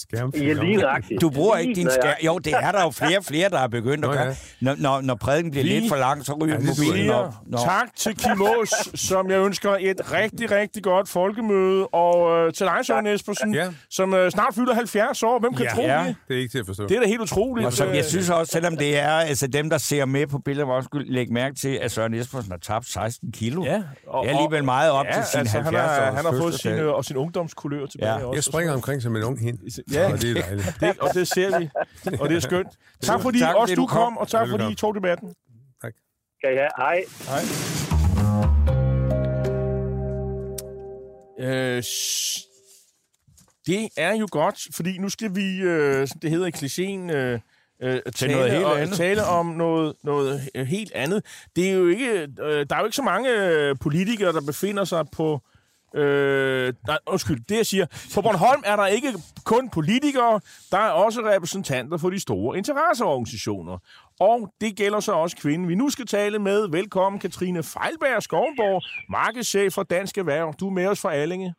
[0.00, 1.20] Skærmfri ja, lige nøjagtigt.
[1.20, 2.14] Du bruger ikke din skærm.
[2.26, 4.34] Jo, det er der jo flere og flere, der er begyndt at gøre.
[4.60, 5.80] Når, når, når prædiken bliver lige.
[5.80, 7.34] lidt for lang, så ryger ja, mobilen op.
[7.46, 7.58] Nå.
[7.58, 11.86] Tak til Kim Aas, som jeg ønsker et rigtig, rigtig godt folkemøde.
[11.86, 13.68] Og øh, til dig, Søren Espersen, ja.
[13.90, 15.38] som øh, snart fylder 70 år.
[15.40, 15.74] Hvem kan ja.
[15.74, 16.04] tro ja.
[16.06, 16.16] det?
[16.28, 16.86] Det er ikke til at forstå.
[16.86, 17.66] Det er da helt utroligt.
[17.66, 20.66] Og som jeg synes også, selvom det er altså dem, der ser med på billedet,
[20.68, 23.64] må også lægge mærke til, at Søren Espersen har tabt 16 kilo.
[23.64, 23.82] Ja.
[24.06, 26.32] Og, det er alligevel meget op ja, til sin altså, 70 han har, han har
[26.32, 28.26] fået sin, og sin ungdomskulør tilbage ja.
[28.26, 28.36] også.
[28.36, 29.58] Jeg springer omkring som en ung hende.
[29.92, 30.76] Ja, det er dejligt.
[30.80, 31.70] Det, og det ser vi,
[32.20, 32.68] og det er skønt.
[33.02, 35.34] Tak fordi tak, også du kom, og tak fordi I tog debatten.
[35.82, 35.92] Tak.
[36.44, 37.04] Kan I Hej.
[37.28, 37.42] Hej.
[41.40, 41.82] Øh,
[43.66, 47.40] det er jo godt, fordi nu skal vi, øh, det hedder i klichéen, øh,
[47.82, 48.96] øh, tale, noget helt andet.
[48.96, 51.24] tale om noget, noget helt andet.
[51.56, 53.30] Det er jo ikke, øh, der er jo ikke så mange
[53.80, 55.40] politikere, der befinder sig på
[55.94, 57.86] Øh, nej, undskyld, det jeg siger.
[58.14, 59.12] På Bornholm er der ikke
[59.44, 63.78] kun politikere, der er også repræsentanter for de store interesseorganisationer.
[64.20, 66.68] Og det gælder så også kvinden, vi nu skal tale med.
[66.68, 70.54] Velkommen, Katrine Fejlberg Skovnborg, markedschef for Dansk Erhverv.
[70.60, 71.54] Du er med os fra Allinge.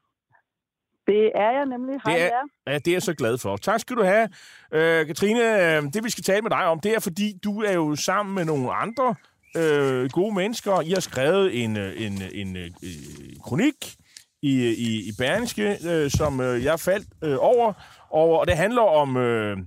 [1.07, 2.00] Det er jeg nemlig.
[2.05, 3.57] Hej, det er, ja, det er jeg så glad for.
[3.57, 4.29] Tak skal du have.
[4.74, 7.74] Øh, Katrine, øh, det vi skal tale med dig om, det er fordi, du er
[7.74, 9.15] jo sammen med nogle andre
[9.57, 10.81] øh, gode mennesker.
[10.81, 13.96] I har skrevet en, øh, en, en, en, øh, en kronik
[14.41, 17.73] i, i, i Berlingske, øh, som øh, jeg faldt øh, over,
[18.09, 19.17] og, og det handler om...
[19.17, 19.57] Øh,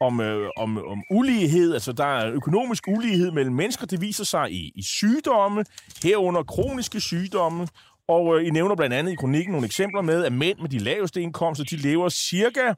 [0.00, 4.52] om, øh, om, om ulighed, altså der er økonomisk ulighed mellem mennesker, det viser sig
[4.52, 5.64] i, i sygdomme,
[6.02, 7.68] herunder kroniske sygdomme,
[8.08, 10.78] og øh, I nævner blandt andet i kronikken nogle eksempler med, at mænd med de
[10.78, 12.74] laveste indkomster, de lever cirka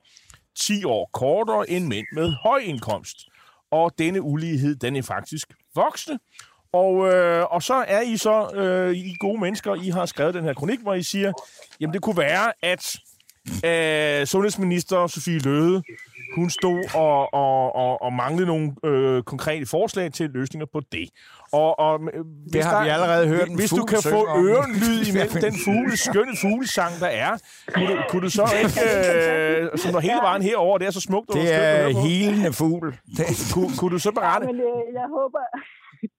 [0.61, 3.17] 10 år kortere end mænd med høj indkomst.
[3.71, 6.19] Og denne ulighed, den er faktisk voksende,
[6.75, 10.45] og, øh, og så er I så øh, I gode mennesker, I har skrevet den
[10.45, 11.33] her kronik, hvor I siger,
[11.81, 12.97] jamen det kunne være, at
[13.65, 15.83] øh, sundhedsminister Sofie Løde,
[16.35, 21.09] hun stod og, og, og, og manglede nogle øh, konkrete forslag til løsninger på det.
[21.53, 22.01] Og, og,
[22.53, 26.37] det har der, vi allerede hørt Hvis du kan få ørenlyd imellem den fugle, skønne
[26.41, 27.33] fuglesang, der er,
[27.75, 31.01] kunne du, kunne du så ikke, øh, som når hele vejen herover, det er så
[31.01, 31.33] smukt.
[31.33, 32.99] Det er helende fugl.
[33.55, 34.47] kunne, kunne du så berette?
[34.47, 35.39] Ja, men, øh, jeg håber,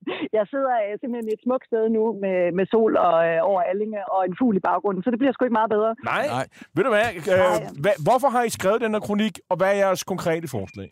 [0.38, 4.02] jeg sidder øh, simpelthen et smukt sted nu med, med sol og, øh, over Allinge
[4.14, 5.92] og en fugl i baggrunden, så det bliver sgu ikke meget bedre.
[6.14, 6.46] Nej, Nej.
[6.76, 7.10] ved du hvad?
[7.34, 7.96] Øh, hvad?
[8.08, 10.90] Hvorfor har I skrevet den her kronik, og hvad er jeres konkrete forslag?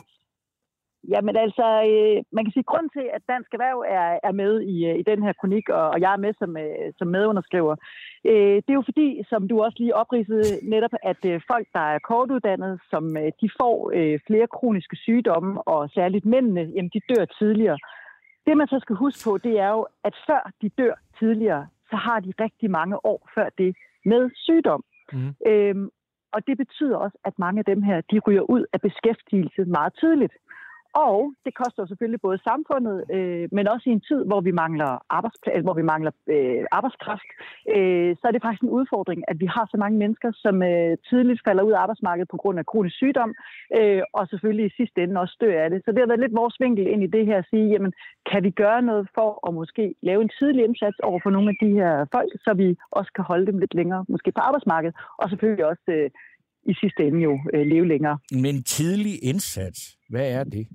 [1.11, 4.75] Jamen altså, øh, man kan sige, grund til, at Dansk Erhverv er, er med i,
[4.89, 7.75] øh, i den her kronik, og, og jeg er med som, øh, som medunderskriver,
[8.29, 11.85] øh, det er jo fordi, som du også lige opridsede netop, at øh, folk, der
[11.93, 17.01] er kortuddannet, som øh, de får øh, flere kroniske sygdomme, og særligt mændene, jamen de
[17.09, 17.77] dør tidligere.
[18.45, 21.95] Det, man så skal huske på, det er jo, at før de dør tidligere, så
[21.95, 23.75] har de rigtig mange år før det
[24.05, 24.83] med sygdom.
[25.13, 25.35] Mm.
[25.47, 25.89] Øhm,
[26.33, 29.93] og det betyder også, at mange af dem her, de ryger ud af beskæftigelse meget
[29.99, 30.33] tidligt.
[30.93, 34.91] Og det koster selvfølgelig både samfundet, øh, men også i en tid, hvor vi mangler,
[35.09, 37.29] arbejdsplads, altså, hvor vi mangler øh, arbejdskraft,
[37.75, 40.97] øh, så er det faktisk en udfordring, at vi har så mange mennesker, som øh,
[41.09, 43.31] tidligt falder ud af arbejdsmarkedet på grund af kronisk sygdom,
[43.77, 45.81] øh, og selvfølgelig i sidste ende også dør af det.
[45.85, 47.93] Så det har været lidt vores vinkel ind i det her at sige, jamen,
[48.31, 51.57] kan vi gøre noget for at måske lave en tidlig indsats over for nogle af
[51.63, 55.29] de her folk, så vi også kan holde dem lidt længere, måske på arbejdsmarkedet, og
[55.29, 56.09] selvfølgelig også øh,
[56.71, 58.17] i sidste ende jo øh, leve længere.
[58.31, 60.65] Men tidlig indsats, hvad er det?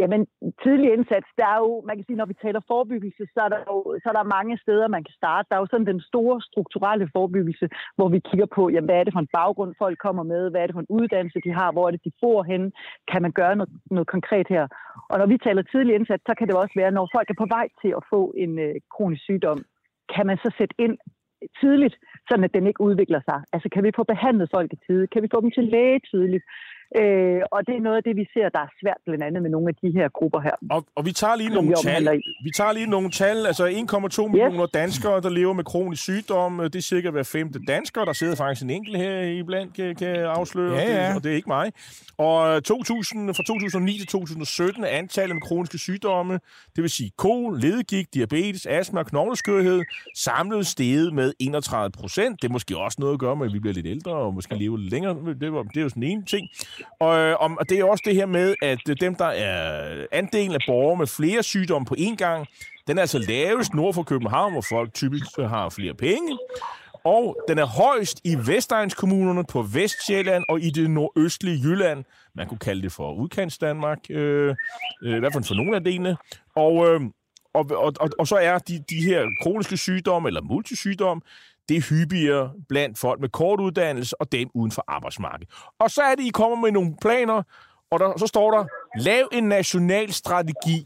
[0.00, 0.20] Jamen,
[0.62, 3.60] tidlig indsats, der er jo, man kan sige, når vi taler forebyggelse, så er der
[3.70, 5.46] jo så er der mange steder, man kan starte.
[5.48, 9.04] Der er jo sådan den store strukturelle forebyggelse, hvor vi kigger på, jamen, hvad er
[9.04, 11.68] det for en baggrund, folk kommer med, hvad er det for en uddannelse, de har,
[11.72, 12.72] hvor er det, de bor henne,
[13.10, 14.64] kan man gøre noget, noget konkret her.
[15.10, 17.48] Og når vi taler tidlig indsats, så kan det også være, når folk er på
[17.56, 19.58] vej til at få en øh, kronisk sygdom,
[20.14, 20.96] kan man så sætte ind
[21.60, 21.96] tidligt,
[22.28, 23.38] så at den ikke udvikler sig.
[23.54, 25.06] Altså kan vi få behandlet folk i tide?
[25.12, 26.44] Kan vi få dem til læge tidligt?
[27.00, 29.50] Øh, og det er noget af det, vi ser, der er svært blandt andet med
[29.50, 30.56] nogle af de her grupper her.
[30.70, 32.02] Og, og vi tager lige nogle vi tal.
[32.02, 32.20] i.
[32.44, 33.46] Vi tager lige nogle tal.
[33.46, 36.58] Altså 1,2 millioner danskere, der lever med kronisk sygdom.
[36.58, 38.04] Det er cirka hver femte dansker.
[38.04, 40.74] Der sidder faktisk en enkelt her iblandt, kan, kan jeg afsløre.
[40.74, 41.08] Ja, ja.
[41.08, 41.72] Det, og det er ikke mig.
[42.18, 46.40] Og 2000, fra 2009 til 2017 er antallet med kroniske sygdomme,
[46.76, 49.82] det vil sige kol, ledegigt, diabetes, astma og knogleskørhed,
[50.16, 52.42] samlet steget med 31 procent.
[52.42, 54.54] Det er måske også noget at gøre med, at vi bliver lidt ældre og måske
[54.54, 55.14] lever lidt længere.
[55.40, 56.48] Det, var, det er jo sådan en ting.
[57.00, 60.06] Og, øh, om- og det er også det her med, at øh, dem, der er
[60.12, 62.46] andelen af borgere med flere sygdomme på én gang,
[62.86, 66.38] den er altså lavest nord for København, hvor folk typisk har flere penge.
[67.04, 72.04] Og den er højst i Vestegnskommunerne på Vestjylland og i det nordøstlige Jylland.
[72.34, 74.54] Man kunne kalde det for udkants Danmark, øh,
[75.02, 76.16] øh, i hvert fald for nogle af delene.
[76.56, 77.00] Og, øh,
[77.54, 81.22] og, og, og, og så er de, de her kroniske sygdomme, eller multisygdom,
[81.68, 85.48] det er hyppigere blandt folk med kort uddannelse og dem uden for arbejdsmarkedet.
[85.78, 87.42] Og så er det, I kommer med nogle planer,
[87.90, 88.64] og der, så står der,
[89.08, 90.78] lav en national strategi.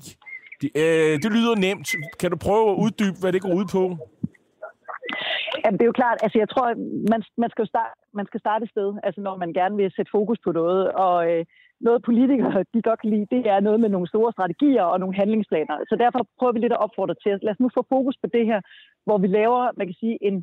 [0.61, 1.89] Det, øh, det lyder nemt.
[2.21, 3.83] Kan du prøve at uddybe, hvad det går ud på?
[5.65, 6.67] Jamen, det er jo klart, altså jeg tror,
[7.13, 9.93] man, man, skal jo starte, man skal starte et sted, altså når man gerne vil
[9.97, 11.45] sætte fokus på noget, og øh,
[11.81, 15.15] noget politikere, de godt kan lide, det er noget med nogle store strategier og nogle
[15.21, 15.75] handlingsplaner.
[15.91, 18.27] Så derfor prøver vi lidt at opfordre til, at lad os nu få fokus på
[18.37, 18.61] det her,
[19.07, 20.37] hvor vi laver, man kan sige, en,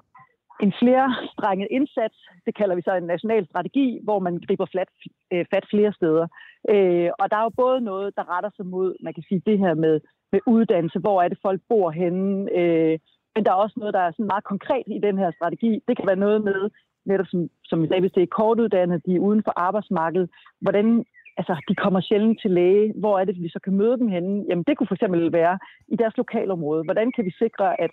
[0.63, 4.89] en flerstrenget indsats, det kalder vi så en national strategi, hvor man griber flat,
[5.33, 6.27] øh, fat flere steder.
[6.73, 9.59] Øh, og der er jo både noget, der retter sig mod, man kan sige, det
[9.59, 9.99] her med,
[10.31, 12.99] med uddannelse, hvor er det folk bor henne, øh,
[13.35, 15.71] men der er også noget, der er sådan meget konkret i den her strategi.
[15.87, 16.69] Det kan være noget med,
[17.05, 20.29] netop som, som vi sagde, hvis det er kortuddannede, de er uden for arbejdsmarkedet,
[20.61, 21.05] hvordan
[21.37, 22.93] altså, de kommer sjældent til læge.
[23.01, 24.45] Hvor er det, vi så kan møde dem henne?
[24.49, 26.83] Jamen, det kunne for eksempel være i deres lokalområde.
[26.83, 27.91] Hvordan kan vi sikre, at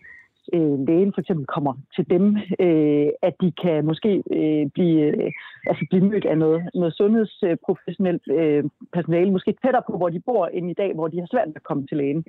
[0.55, 2.25] øh, lægen for eksempel kommer til dem,
[2.67, 5.31] øh, at de kan måske øh, blive, øh,
[5.71, 10.47] altså blive mødt af noget, noget sundhedsprofessionelt øh, personale, måske tættere på, hvor de bor,
[10.47, 12.23] end i dag, hvor de har svært ved at komme til lægen.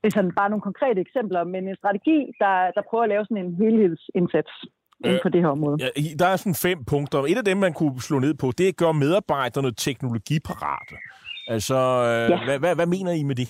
[0.00, 3.24] Det er sådan bare nogle konkrete eksempler, men en strategi, der, der prøver at lave
[3.24, 4.52] sådan en helhedsindsats
[5.04, 5.76] inden for det her område.
[5.84, 7.18] Ja, der er sådan fem punkter.
[7.18, 10.94] Et af dem, man kunne slå ned på, det er at gøre medarbejderne teknologiparate.
[11.48, 11.74] Altså,
[12.08, 12.44] øh, Ja.
[12.44, 13.48] hvad, hvad, hvad mener I med det?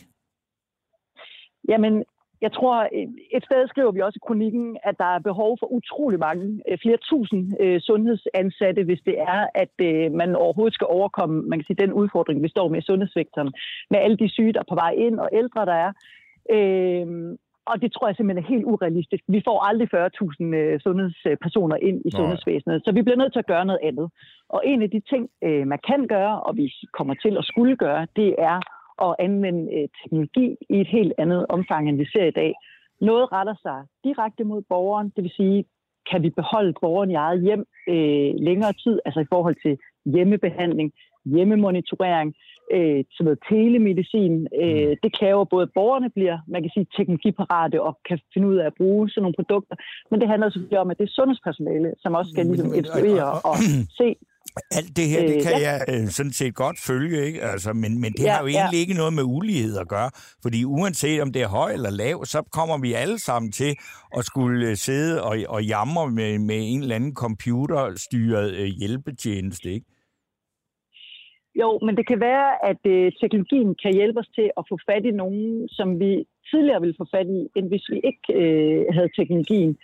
[1.69, 2.05] Jamen,
[2.41, 2.89] jeg tror,
[3.37, 6.79] et sted skriver vi også i kronikken, at der er behov for utrolig mange, øh,
[6.83, 11.67] flere tusind øh, sundhedsansatte, hvis det er, at øh, man overhovedet skal overkomme man kan
[11.67, 13.53] sige, den udfordring, vi står med i sundhedssektoren,
[13.91, 15.93] med alle de syge, der er på vej ind, og ældre, der er.
[16.57, 17.37] Øh,
[17.71, 19.23] og det tror jeg simpelthen er helt urealistisk.
[19.29, 22.19] Vi får aldrig 40.000 øh, sundhedspersoner ind i Nej.
[22.19, 24.11] sundhedsvæsenet, så vi bliver nødt til at gøre noget andet.
[24.49, 27.77] Og en af de ting, øh, man kan gøre, og vi kommer til at skulle
[27.77, 28.61] gøre, det er
[29.07, 32.53] at anvende øh, teknologi i et helt andet omfang, end vi ser i dag.
[33.01, 35.65] Noget retter sig direkte mod borgeren, det vil sige,
[36.11, 39.79] kan vi beholde borgeren i eget hjem øh, længere tid, altså i forhold til
[40.15, 40.93] hjemmebehandling,
[41.25, 42.35] hjemmemonitorering,
[42.77, 44.35] øh, sådan noget telemedicin.
[44.63, 48.57] Øh, det kræver både, at borgerne bliver, man kan sige, teknologiparate og kan finde ud
[48.57, 49.77] af at bruge sådan nogle produkter,
[50.11, 53.25] men det handler selvfølgelig om, at det er sundhedspersonale, som også skal Men- ligesom instruere
[53.33, 53.57] og- og
[54.01, 54.09] se,
[54.71, 55.71] Alt det her, det Øh, kan ja.
[55.73, 57.43] jeg øh, sådan set godt følge, ikke?
[57.43, 58.59] Altså, men, men det Ja, har jo ja.
[58.59, 60.11] egentlig ikke noget med ulighed at gøre,
[60.43, 63.77] fordi uanset om det er høj eller lav, så kommer vi alle sammen til
[64.17, 69.69] at skulle øh, sidde og, og jamre med, med en eller anden computerstyret øh, hjælpetjeneste,
[69.73, 69.87] ikke?
[71.61, 75.05] Jo, men det kan være, at øh, teknologien kan hjælpe os til at få fat
[75.05, 79.11] i nogen, som vi tidligere ville få fat i, end hvis vi ikke øh, havde
[79.19, 79.77] teknologien.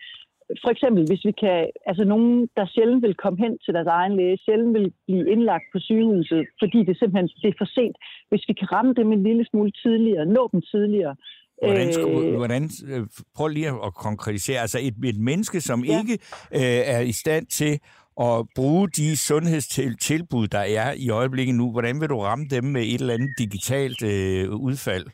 [0.62, 4.16] For eksempel, hvis vi kan, altså nogen, der sjældent vil komme hen til deres egen
[4.16, 7.96] læge, sjældent vil blive indlagt på sygehuset, fordi det simpelthen det er for sent.
[8.30, 11.14] Hvis vi kan ramme dem en lille smule tidligere, nå dem tidligere.
[11.62, 14.60] Hvordan, skulle, øh, hvordan, øh, prøv lige at konkretisere.
[14.60, 15.92] Altså et, et menneske, som Ja.
[15.92, 15.98] ja.
[16.00, 16.14] ikke
[16.54, 17.78] øh, er i stand til
[18.20, 22.82] at bruge de sundhedstilbud, der er i øjeblikket nu, hvordan vil du ramme dem med
[22.82, 25.06] et eller andet digitalt øh, udfald?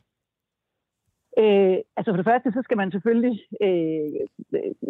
[1.38, 4.08] Øh, altså for det første, så skal man selvfølgelig øh,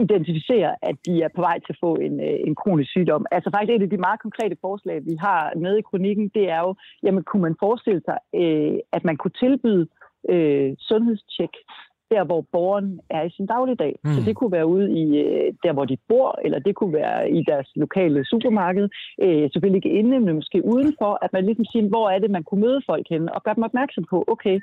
[0.05, 3.27] identificere, at de er på vej til at få en, øh, en kronisk sygdom.
[3.31, 6.61] Altså faktisk et af de meget konkrete forslag, vi har med i kronikken, det er
[6.61, 9.87] jo, jamen kunne man forestille sig, øh, at man kunne tilbyde
[10.29, 11.55] øh, sundhedstjek
[12.15, 13.93] der, hvor borgeren er i sin dagligdag.
[14.05, 14.11] Mm.
[14.15, 17.31] Så det kunne være ude i øh, der, hvor de bor, eller det kunne være
[17.31, 18.89] i deres lokale supermarked.
[19.25, 22.45] Øh, selvfølgelig ikke inde, men måske udenfor, at man ligesom siger, hvor er det, man
[22.45, 24.61] kunne møde folk henne, og gøre dem opmærksom på, okay,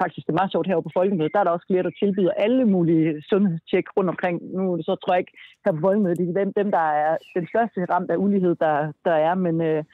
[0.00, 2.40] faktisk det er meget sjovt herovre på Folkemødet, der er der også flere, der tilbyder
[2.44, 4.36] alle mulige sundhedstjek rundt omkring.
[4.56, 7.46] Nu så tror jeg ikke, her på Folkemødet, det er dem, dem, der er den
[7.52, 9.84] største ramt af ulighed, der, der er, men øh,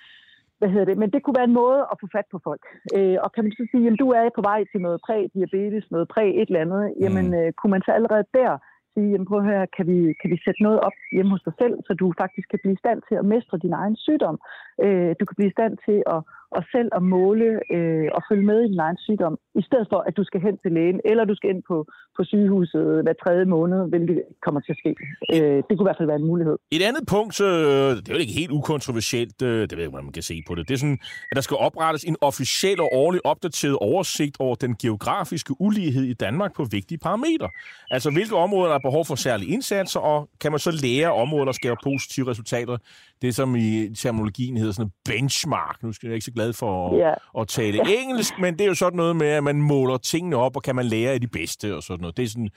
[0.58, 0.98] hvad hedder det?
[0.98, 2.64] Men det kunne være en måde at få fat på folk.
[2.96, 6.08] Øh, og kan man så sige, at du er på vej til noget præ-diabetes, noget
[6.14, 8.52] præ-et eller andet, jamen øh, kunne man så allerede der
[8.96, 11.54] sige, jamen prøv at høre, kan vi, kan vi sætte noget op hjemme hos dig
[11.60, 14.36] selv, så du faktisk kan blive i stand til at mestre din egen sygdom.
[14.84, 18.46] Øh, du kan blive i stand til at og selv at måle øh, og følge
[18.50, 21.24] med i din egen sygdom, i stedet for, at du skal hen til lægen, eller
[21.24, 21.76] du skal ind på,
[22.16, 24.92] på sygehuset hver tredje måned, hvilket kommer til at ske.
[25.34, 26.56] Øh, det kunne i hvert fald være en mulighed.
[26.70, 29.96] Et andet punkt, øh, det er jo ikke helt ukontroversielt, øh, det ved jeg ikke,
[29.96, 32.88] man kan se på det, det er sådan, at der skal oprettes en officiel og
[32.92, 37.48] årlig opdateret oversigt over den geografiske ulighed i Danmark på vigtige parametre.
[37.90, 41.44] Altså, hvilke områder der er behov for særlige indsatser, og kan man så lære områder,
[41.44, 42.76] der skaber positive resultater
[43.22, 45.82] det, som i terminologien hedder sådan en benchmark.
[45.82, 47.16] Nu skal jeg ikke så glad for at, yeah.
[47.40, 50.56] at tale engelsk, men det er jo sådan noget med, at man måler tingene op,
[50.56, 52.16] og kan man lære af de bedste og sådan noget.
[52.16, 52.50] Det er sådan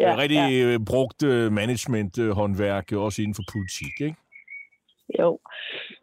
[0.00, 0.80] yeah, rigtig yeah.
[0.86, 4.21] brugt øh, management-håndværk, også inden for politik, ikke?
[5.20, 5.38] Jo,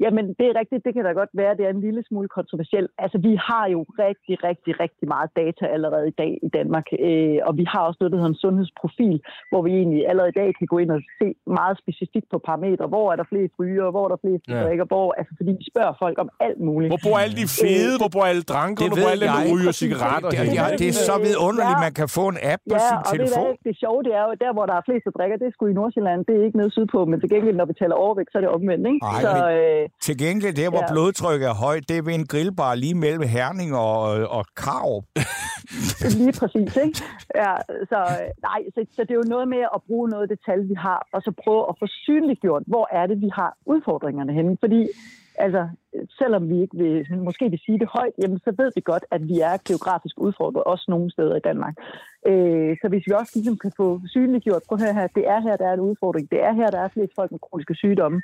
[0.03, 2.89] jamen det er rigtigt, det kan da godt være, det er en lille smule kontroversielt.
[2.97, 7.39] Altså vi har jo rigtig, rigtig, rigtig meget data allerede i dag i Danmark, øh,
[7.47, 9.17] og vi har også noget, der hedder en sundhedsprofil,
[9.51, 11.27] hvor vi egentlig allerede i dag kan gå ind og se
[11.59, 12.85] meget specifikt på parametre.
[12.93, 14.63] Hvor er der flere ryger, hvor er der flere ja.
[14.63, 16.89] drikker, hvor, altså fordi vi spørger folk om alt muligt.
[16.93, 19.45] Hvor bor alle de fede, øh, hvor bor alle dranker, hvor bor alle dem, der
[19.53, 20.29] ryger cigaretter?
[20.29, 21.85] Det, det, det, det, er så vidunderligt, ja.
[21.87, 23.51] man kan få en app på ja, sin og telefon.
[23.51, 25.53] Det, det sjove, det er jo, der hvor der er flest, der drikker, det er
[25.55, 28.29] sgu i Nordsjælland, det er ikke nede sydpå, men til gengæld, når vi taler overvægt,
[28.31, 28.98] så er det omvendt, ikke?
[29.01, 30.91] Ej, så, øh, til gengæld, det hvor ja.
[30.93, 34.01] blodtrykket er højt, det er ved en grillbar lige mellem Herning og,
[34.37, 35.05] og Karup.
[36.19, 36.97] lige præcis, ikke?
[37.35, 37.53] Ja,
[37.91, 37.99] så,
[38.47, 40.73] nej, så, så det er jo noget med at bruge noget af det tal, vi
[40.73, 44.57] har, og så prøve at få synliggjort, hvor er det, vi har udfordringerne henne.
[44.59, 44.87] Fordi
[45.39, 45.61] altså,
[46.19, 49.21] selvom vi ikke vil, måske vil sige det højt, jamen, så ved vi godt, at
[49.27, 51.75] vi er geografisk udfordret, også nogle steder i Danmark.
[52.27, 55.39] Øh, så hvis vi også ligesom kan få synliggjort, prøv at høre her, det er
[55.41, 58.21] her, der er en udfordring, det er her, der er flest folk med kroniske sygdomme,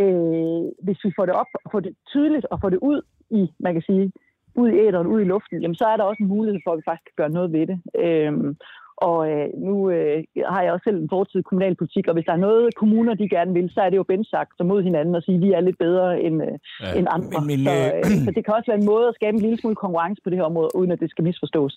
[0.00, 3.52] øh, hvis vi får det op og får det tydeligt og får det ud i,
[3.58, 4.12] man kan sige,
[4.54, 6.78] ud i æderen, ud i luften, jamen så er der også en mulighed for, at
[6.78, 7.78] vi faktisk kan gøre noget ved det.
[8.04, 8.32] Øh,
[8.96, 12.32] og øh, nu øh, har jeg også selv en fortid i kommunalpolitik, og hvis der
[12.32, 15.22] er noget, kommuner de gerne vil, så er det jo benchsagt så mod hinanden og
[15.22, 16.48] sige, at vi er lidt bedre end, øh,
[16.82, 16.98] ja.
[16.98, 17.40] end andre.
[17.40, 19.42] Men, men, så, øh, øh, så det kan også være en måde at skabe en
[19.46, 21.72] lille smule konkurrence på det her område, uden at det skal misforstås.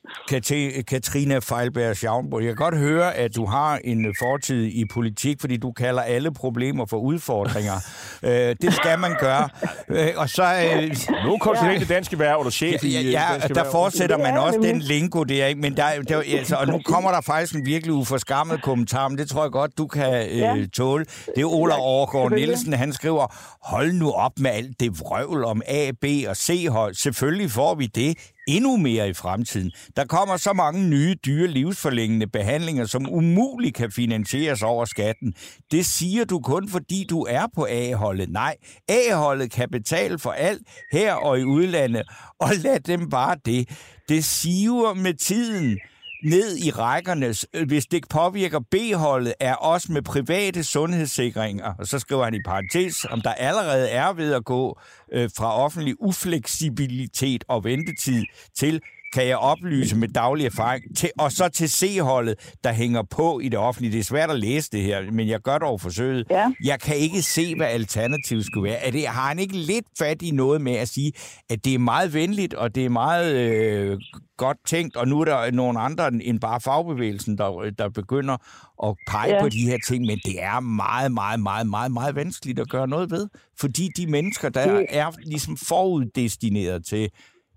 [0.91, 5.57] Katrine Feilberg Schaumburg, jeg kan godt høre, at du har en fortid i politik, fordi
[5.57, 7.77] du kalder alle problemer for udfordringer.
[8.27, 9.45] øh, det skal man gøre.
[9.89, 10.81] Øh, og så, øh,
[11.25, 14.79] nu er det danske værv, eller chef ja, ja, ja, der fortsætter man også den
[14.79, 15.61] lingo der, ikke?
[15.61, 19.17] men der, der, altså, og nu kommer kommer der faktisk en virkelig uforskammet kommentar, men
[19.17, 20.65] det tror jeg godt, du kan øh, ja.
[20.73, 21.05] tåle.
[21.35, 23.27] Det er Ola Overgaard Nielsen, han skriver,
[23.63, 26.95] hold nu op med alt det vrøvl om A, B og C-hold.
[26.95, 28.17] Selvfølgelig får vi det
[28.47, 29.71] endnu mere i fremtiden.
[29.95, 35.33] Der kommer så mange nye, dyre, livsforlængende behandlinger, som umuligt kan finansieres over skatten.
[35.71, 38.29] Det siger du kun, fordi du er på A-holdet.
[38.29, 38.55] Nej,
[38.87, 42.03] A-holdet kan betale for alt her og i udlandet,
[42.39, 43.69] og lad dem bare det.
[44.09, 45.79] Det siver med tiden
[46.23, 51.99] ned i rækkerne, øh, hvis det påvirker B-holdet, er også med private sundhedssikringer, og så
[51.99, 54.79] skriver han i parentes, om der allerede er ved at gå
[55.13, 58.23] øh, fra offentlig ufleksibilitet og ventetid
[58.57, 58.81] til
[59.13, 63.49] kan jeg oplyse med daglig erfaring, til, og så til C-holdet, der hænger på i
[63.49, 63.91] det offentlige.
[63.91, 66.27] Det er svært at læse det her, men jeg gør dog forsøget.
[66.29, 66.51] Ja.
[66.63, 68.85] Jeg kan ikke se, hvad alternativet skulle være.
[68.85, 71.11] Er det, har han ikke lidt fat i noget med at sige,
[71.49, 73.97] at det er meget venligt, og det er meget øh,
[74.37, 78.37] godt tænkt, og nu er der nogle andre end bare fagbevægelsen, der, der begynder
[78.83, 79.41] at pege ja.
[79.41, 82.87] på de her ting, men det er meget, meget, meget, meget, meget vanskeligt at gøre
[82.87, 83.27] noget ved,
[83.59, 84.85] fordi de mennesker, der det...
[84.89, 87.09] er ligesom foruddestineret til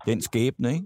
[0.05, 0.85] den skæbne, ikke?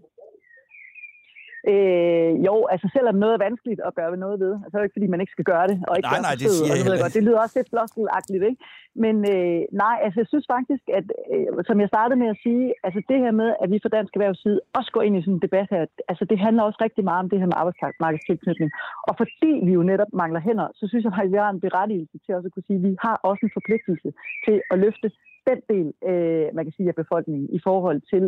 [1.71, 4.87] Øh, jo, altså selvom noget er vanskeligt at gøre noget ved, så altså, er det
[4.87, 5.77] ikke, fordi man ikke skal gøre det.
[5.89, 7.17] Og ikke nej, nej, det siger jeg godt.
[7.17, 8.61] Det lyder også lidt floskelagtigt, ikke?
[9.03, 12.65] Men øh, nej, altså jeg synes faktisk, at øh, som jeg startede med at sige,
[12.85, 15.45] altså det her med, at vi fra Dansk Erhvervsside også går ind i sådan en
[15.47, 18.69] debat her, altså det handler også rigtig meget om det her med arbejdsmarkedstilknytning.
[19.09, 21.65] Og fordi vi jo netop mangler hænder, så synes jeg faktisk, at vi har en
[21.67, 24.09] berettigelse til også at kunne sige, at vi har også en forpligtelse
[24.45, 25.07] til at løfte
[25.49, 28.23] den del, øh, man kan sige, af befolkningen i forhold til,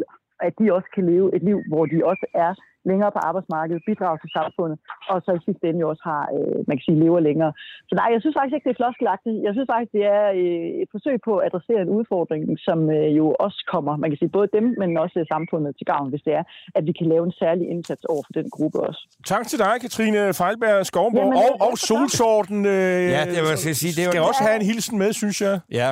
[0.47, 2.51] at de også kan leve et liv, hvor de også er
[2.91, 4.77] længere på arbejdsmarkedet, bidrager til samfundet,
[5.11, 7.51] og så i sidste ende jo også har, øh, man kan sige, lever længere.
[7.89, 9.37] Så nej, jeg synes faktisk ikke, det er floskelagtigt.
[9.47, 13.09] Jeg synes faktisk, det er øh, et forsøg på at adressere en udfordring, som øh,
[13.19, 16.33] jo også kommer, man kan sige, både dem, men også samfundet til gavn, hvis det
[16.39, 16.43] er,
[16.77, 19.01] at vi kan lave en særlig indsats over for den gruppe også.
[19.33, 22.59] Tak til dig, Katrine Feilberg Skovborg, og, og Solsorten.
[22.65, 23.93] Øh, ja, det vil jeg sige.
[23.97, 25.55] Det skal også have en hilsen med, synes jeg.
[25.81, 25.89] Ja.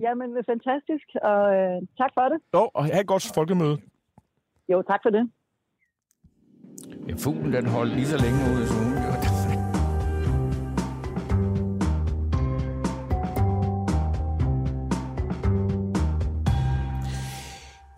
[0.00, 2.38] Jamen, fantastisk, og øh, tak for det.
[2.54, 3.76] Jo, og have et godt folkemøde.
[4.72, 5.30] Jo, tak for det.
[7.08, 9.25] Ja, fuglen den holdt lige så længe ude som hun gjorde.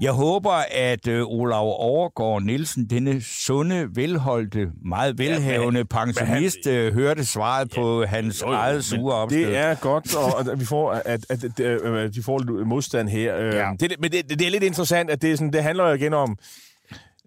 [0.00, 6.74] Jeg håber, at øh, Olav Overgaard Nielsen, denne sunde, velholdte, meget velhavende ja, pensionist, han,
[6.74, 9.46] øh, hørte svaret ja, på hans jo, jo, eget sure opstød.
[9.46, 13.08] Det er godt, og at vi får, at, at, at, at, de får lidt modstand
[13.08, 13.36] her.
[13.36, 13.70] Øh, ja.
[13.80, 16.14] Det, men det, det er lidt interessant, at det, er sådan, det handler jo igen
[16.14, 16.38] om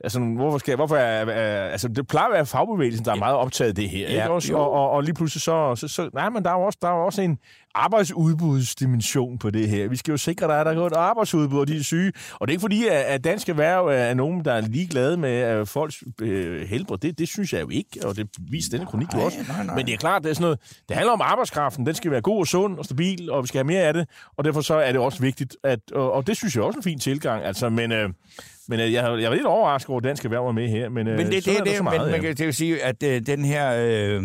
[0.03, 3.35] Altså, hvorfor skal, hvorfor er, er, altså, det plejer at være fagbevægelsen, der er meget
[3.35, 4.55] optaget af det her, ja, ikke også?
[4.55, 6.87] Og, og, og, lige pludselig så, så, så, nej, men der er jo også, der
[6.87, 7.37] er også en
[7.75, 9.87] arbejdsudbudsdimension på det her.
[9.87, 12.11] Vi skal jo sikre, at der er et arbejdsudbud, og de er syge.
[12.33, 16.03] Og det er ikke fordi, at dansk erhverv er nogen, der er ligeglade med folks
[16.21, 16.97] øh, helbred.
[16.97, 19.37] Det, det synes jeg jo ikke, og det viser denne kronik jo også.
[19.47, 19.75] Nej, nej.
[19.75, 20.59] Men det er klart, det er sådan noget,
[20.89, 21.85] det handler om arbejdskraften.
[21.85, 24.07] Den skal være god og sund og stabil, og vi skal have mere af det.
[24.37, 26.79] Og derfor så er det også vigtigt, at, og, og det synes jeg også er
[26.79, 27.43] en fin tilgang.
[27.43, 27.91] Altså, men...
[27.91, 28.09] Øh,
[28.67, 30.89] men øh, jeg, jeg var lidt overrasket over, at dansk erhverv var med her.
[30.89, 33.45] Men, øh, men det, det, det, meget, men man kan det sige, at øh, den
[33.45, 34.23] her øh,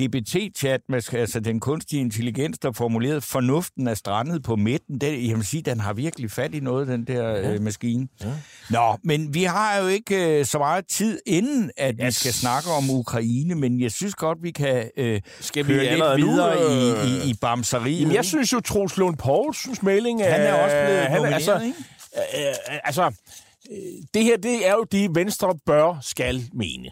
[0.00, 0.80] GPT-chat,
[1.12, 5.62] altså den kunstige intelligens, der formuleret fornuften er strandet på midten, det, jeg vil sige,
[5.62, 7.52] den har virkelig fat i noget, den der ja.
[7.52, 8.08] øh, maskine.
[8.24, 8.26] Ja.
[8.70, 12.06] Nå, men vi har jo ikke øh, så meget tid inden, at yes.
[12.06, 15.90] vi skal snakke om Ukraine, men jeg synes godt, vi kan øh, skal vi lidt
[16.16, 17.06] videre nu, øh...
[17.06, 18.00] i, i, i bamseriet.
[18.00, 20.30] Jamen, jeg synes jo, Troels Lund Poulsens melding er...
[20.30, 21.74] Han er også blevet han, nomineret, altså, ikke?
[22.16, 23.12] Øh, øh, altså,
[24.14, 26.90] det her, det er jo det, Venstre bør skal mene.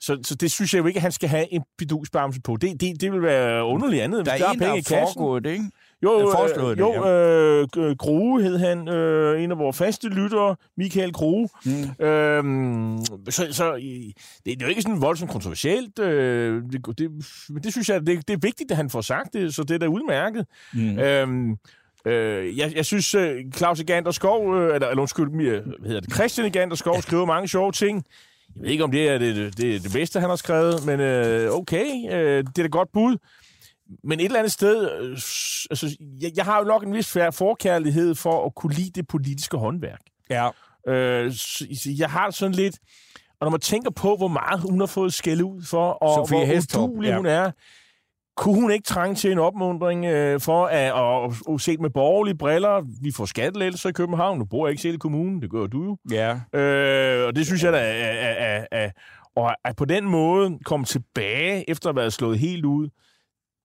[0.00, 2.56] Så, så det synes jeg jo ikke, at han skal have en bidusbamse på.
[2.56, 4.26] Det, det, det vil være underligt andet.
[4.26, 5.64] Der er, der er en, penge der er foregået, ikke?
[6.02, 11.12] Jo, øh, jo det, øh, Grue hed han, øh, en af vores faste lyttere, Michael
[11.12, 11.48] Grue.
[11.64, 12.04] Mm.
[12.06, 14.14] Øhm, så så det,
[14.44, 15.98] det er jo ikke sådan voldsomt kontroversielt.
[15.98, 17.10] Øh, det, det,
[17.48, 19.74] men det synes jeg, det, det er vigtigt, at han får sagt det, så det
[19.74, 20.46] er da udmærket.
[20.74, 20.98] Mm.
[20.98, 21.56] Øhm,
[22.06, 23.22] Øh, jeg, jeg synes, uh,
[23.56, 27.48] Claus Egander Skov, øh, eller, eller undskyld, hvad hedder det, Christian Egander Skov skriver mange
[27.48, 28.04] sjove ting.
[28.56, 31.50] Jeg ved ikke, om det er det, det, det bedste, han har skrevet, men øh,
[31.50, 33.16] okay, øh, det er da godt bud.
[34.04, 35.10] Men et eller andet sted, øh,
[35.70, 39.56] altså, jeg, jeg har jo nok en vis forkærlighed for at kunne lide det politiske
[39.56, 40.00] håndværk.
[40.30, 40.48] Ja.
[40.88, 41.32] Øh,
[41.98, 42.78] jeg har sådan lidt...
[43.40, 46.38] Og når man tænker på, hvor meget hun har fået skæld ud for, og Sofie
[46.38, 47.16] hvor Hestorp, udulig ja.
[47.16, 47.50] hun er,
[48.36, 51.90] kunne hun ikke trænge til en opmundring øh, for at, at, at, at se med
[51.90, 52.82] borgerlige briller?
[53.02, 54.38] Vi får skattelettelser i København.
[54.38, 55.96] Nu bor ikke selv i kommunen, det gør du jo.
[56.10, 56.58] Ja.
[56.60, 58.90] Øh, og det synes jeg da er, er, er, er,
[59.36, 62.88] og at på den måde komme tilbage efter at have været slået helt ud,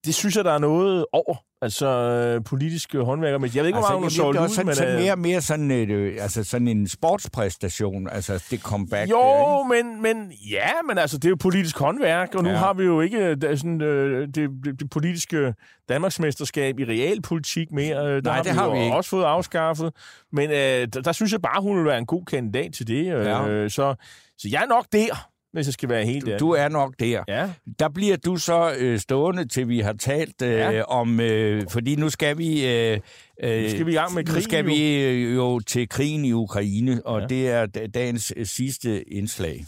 [0.05, 1.35] det synes jeg, der er noget over.
[1.61, 3.37] Altså øh, politiske håndværker.
[3.37, 4.49] Men jeg ved ikke, altså, hvor meget hun har ud.
[4.49, 9.11] Sådan, men, mere, mere sådan, øh, altså sådan en sportspræstation, altså det comeback.
[9.11, 12.55] Jo, der, men, men ja, men altså det er jo politisk håndværk, og nu ja.
[12.55, 15.53] har vi jo ikke øh, sådan, øh, det, det, det politiske
[15.89, 18.07] Danmarksmesterskab i realpolitik mere.
[18.07, 18.95] Øh, der Nej, har det vi har vi ikke.
[18.95, 19.93] også fået afskaffet.
[20.31, 23.13] Men øh, der, der synes jeg bare, hun vil være en god kandidat til det.
[23.13, 23.69] Øh, ja.
[23.69, 23.95] så,
[24.37, 27.23] så jeg er nok der hvis jeg skal være helt du, du er nok der.
[27.27, 27.49] Ja.
[27.79, 30.81] Der bliver du så øh, stående, til vi har talt øh, ja.
[30.81, 31.19] om...
[31.19, 32.67] Øh, fordi nu skal vi...
[32.67, 32.99] Øh,
[33.43, 34.37] øh, nu skal vi i gang med krigen.
[34.37, 34.71] Nu skal jo.
[34.73, 37.27] vi øh, jo til krigen i Ukraine, og ja.
[37.27, 39.65] det er dagens øh, sidste indslag.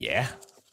[0.00, 0.26] Ja,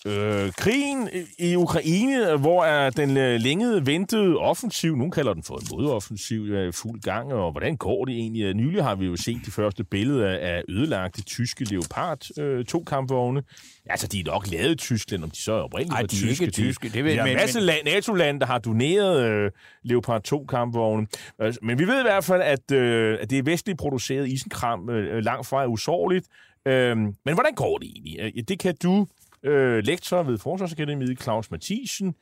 [0.08, 5.56] Øh, krigen i Ukraine, hvor er den øh, længe ventede offensiv, nogen kalder den for
[5.56, 8.54] en modoffensiv, er fuld gang, og hvordan går det egentlig?
[8.54, 13.44] Nylig har vi jo set de første billeder af ødelagte tyske Leopard øh, to kampvogne.
[13.86, 16.08] Altså, de er nok lavet i Tyskland, om de så er oprindeligt Ej, de er
[16.08, 16.44] tyske.
[16.44, 16.90] ikke tyske.
[16.90, 17.94] Det ved, der er en masse men...
[17.94, 19.52] NATO-lande, der har doneret øh,
[19.84, 21.08] Leopard 2 kampvogne.
[21.40, 24.90] Altså, men vi ved i hvert fald, at, øh, at det er vestligt produceret isenkram
[24.90, 26.28] øh, langt fra er usårligt.
[26.68, 28.48] Øh, men hvordan går det egentlig?
[28.48, 29.08] Det kan du
[29.44, 32.16] øh, lektor ved Forsvarsakademiet, Claus Mathisen,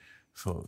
[0.43, 0.65] for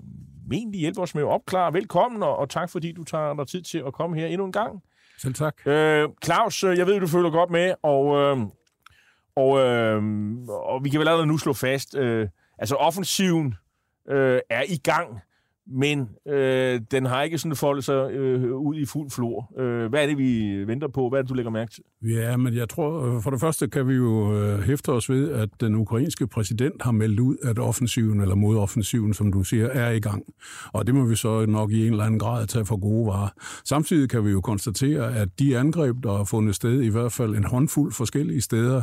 [0.47, 1.73] formentlig hjælpe os med at opklare.
[1.73, 4.51] Velkommen, og, og tak fordi du tager dig tid til at komme her endnu en
[4.51, 4.83] gang.
[5.17, 5.67] Selv tak.
[5.67, 8.37] Øh, Claus, øh, jeg ved, du føler godt med, og, øh,
[9.35, 10.03] og, øh,
[10.47, 13.55] og vi kan vel allerede nu slå fast, øh, altså offensiven
[14.09, 15.21] øh, er i gang
[15.69, 19.59] men øh, den har ikke sådan foldet sig øh, ud i fuld flor.
[19.59, 21.09] Øh, hvad er det, vi venter på?
[21.09, 21.83] Hvad er det, du lægger mærke til?
[22.01, 25.31] Ja, men jeg tror, øh, for det første kan vi jo øh, hæfte os ved,
[25.31, 29.91] at den ukrainske præsident har meldt ud, at offensiven, eller modoffensiven, som du siger, er
[29.91, 30.23] i gang.
[30.73, 33.29] Og det må vi så nok i en eller anden grad tage for gode varer.
[33.65, 37.35] Samtidig kan vi jo konstatere, at de angreb, der har fundet sted, i hvert fald
[37.35, 38.81] en håndfuld forskellige steder,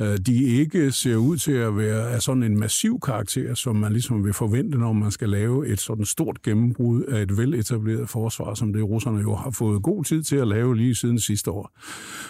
[0.00, 3.92] øh, de ikke ser ud til at være af sådan en massiv karakter, som man
[3.92, 8.54] ligesom vil forvente, når man skal lave et sådan stort gennembrud af et veletableret forsvar,
[8.54, 11.70] som det russerne jo har fået god tid til at lave lige siden sidste år.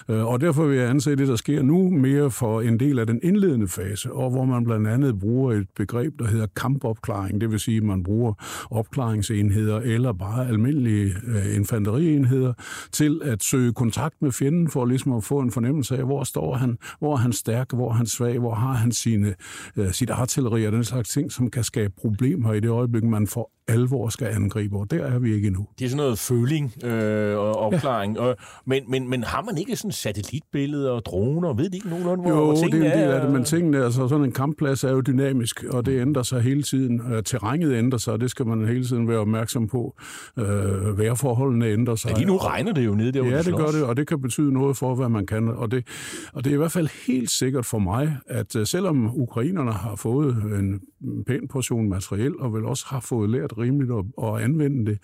[0.08, 3.06] Øh, og derfor vil jeg anse det, der sker nu, mere for en del af
[3.06, 7.50] den indledende fase, og hvor man blandt andet bruger et begreb, der hedder kampopklaring, det
[7.50, 8.32] vil sige, at man bruger
[8.70, 12.52] opklaringsenheder eller bare almindelige øh, infanterienheder
[12.92, 16.54] til at søge kontakt med fjenden for ligesom at få en fornemmelse af, hvor står
[16.54, 19.34] han, hvor er han stærk, hvor er han svag, hvor har han sine,
[19.76, 23.26] øh, sit artilleri og den slags ting, som kan skabe problemer i det øjeblik, man
[23.26, 25.66] får alvor skal angribe, og der er vi ikke endnu.
[25.78, 28.16] Det er sådan noget føling øh, og opklaring.
[28.16, 28.22] Ja.
[28.22, 31.52] Og, men, men, men har man ikke sådan satellitbilleder og droner?
[31.52, 33.44] Ved de ikke nogenlunde, hvor, jo, hvor tingene det er en del af det, men
[33.44, 37.00] tingene, altså sådan en kampplads er jo dynamisk, og det ændrer sig hele tiden.
[37.12, 39.96] Øh, terrænet ændrer sig, og det skal man hele tiden være opmærksom på.
[40.38, 42.10] Øh, vejrforholdene ændrer sig.
[42.10, 44.20] Ja, lige nu regner det jo ned der, Ja, det gør det, og det kan
[44.20, 45.48] betyde noget for, hvad man kan.
[45.48, 45.86] Og det,
[46.32, 49.96] og det er i hvert fald helt sikkert for mig, at øh, selvom ukrainerne har
[49.96, 50.80] fået en
[51.26, 54.98] pæn portion materiel, og vel også har fået lært rimeligt at, at anvende det,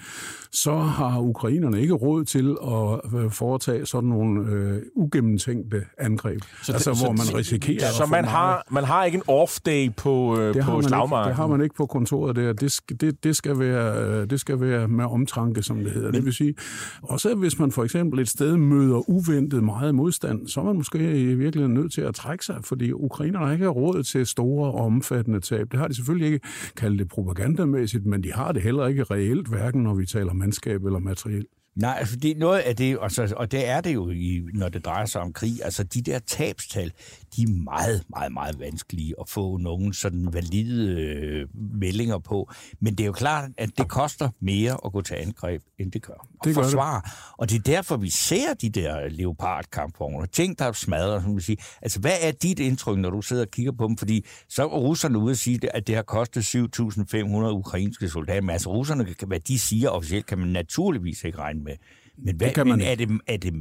[0.53, 6.41] så har ukrainerne ikke råd til at øh, foretage sådan nogle øh, ugennemtænkte angreb.
[6.63, 7.79] Så altså, det, hvor man risikerer...
[7.81, 11.29] Ja, så man har, man har ikke en off-day på, øh, det på slagmarken?
[11.29, 12.53] det har man ikke på kontoret der.
[12.53, 16.09] Det skal, det, det, skal være, øh, det skal være med omtranke, som det hedder.
[16.09, 16.55] Men, det vil sige,
[17.03, 21.21] også hvis man for eksempel et sted møder uventet meget modstand, så er man måske
[21.21, 24.85] i virkeligheden nødt til at trække sig, fordi ukrainerne ikke har råd til store og
[24.85, 25.73] omfattende tab.
[25.73, 26.47] Det har de selvfølgelig ikke
[26.77, 30.85] kaldt det propagandamæssigt, men de har det heller ikke reelt, hverken når vi taler mandskab
[30.85, 31.47] eller materiel.
[31.77, 34.85] Nej, altså det, noget af det, altså, og det er det jo, i, når det
[34.85, 36.93] drejer sig om krig, altså de der tabstal,
[37.37, 42.51] de er meget, meget, meget vanskelige at få nogle sådan valide øh, meldinger på.
[42.81, 46.03] Men det er jo klart, at det koster mere at gå til angreb, end det
[46.03, 47.03] gør det forsvare.
[47.05, 47.13] Det.
[47.39, 51.63] Og det er derfor, vi ser de der leopard-kampvogne, ting, der smadrer, som vi siger.
[51.83, 53.97] Altså, hvad er dit indtryk, når du sidder og kigger på dem?
[53.97, 58.41] Fordi så er russerne ude og sige, at det har kostet 7.500 ukrainske soldater.
[58.41, 61.79] Men altså, russerne, hvad de siger officielt, kan man naturligvis ikke regne med.
[62.19, 63.55] Men, hvad, kan man men er, det, er det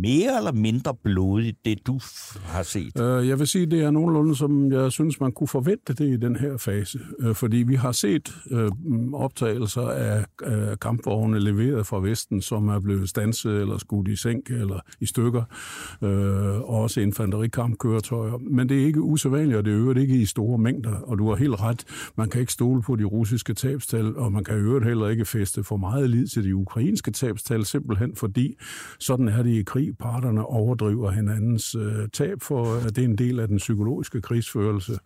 [0.00, 2.00] mere eller mindre blodigt, det du
[2.44, 3.00] har set?
[3.00, 6.16] Øh, jeg vil sige, det er nogenlunde, som jeg synes, man kunne forvente det i
[6.16, 6.98] den her fase.
[7.20, 8.70] Øh, fordi vi har set øh,
[9.12, 14.50] optagelser af øh, kampvogne leveret fra Vesten, som er blevet stanset eller skudt i sænk
[14.50, 15.42] eller i stykker.
[16.02, 18.38] Øh, også infanterikampkøretøjer.
[18.50, 20.94] Men det er ikke usædvanligt, og det er øvrigt ikke i store mængder.
[20.94, 21.84] Og du har helt ret.
[22.16, 25.64] Man kan ikke stole på de russiske tabstal, og man kan øvrigt heller ikke feste
[25.64, 28.56] for meget lid til de ukrainske tabstal, simpelthen fordi
[29.00, 29.98] sådan er det i krig.
[29.98, 34.98] Parterne overdriver hinandens øh, tab, for at det er en del af den psykologiske krigsførelse.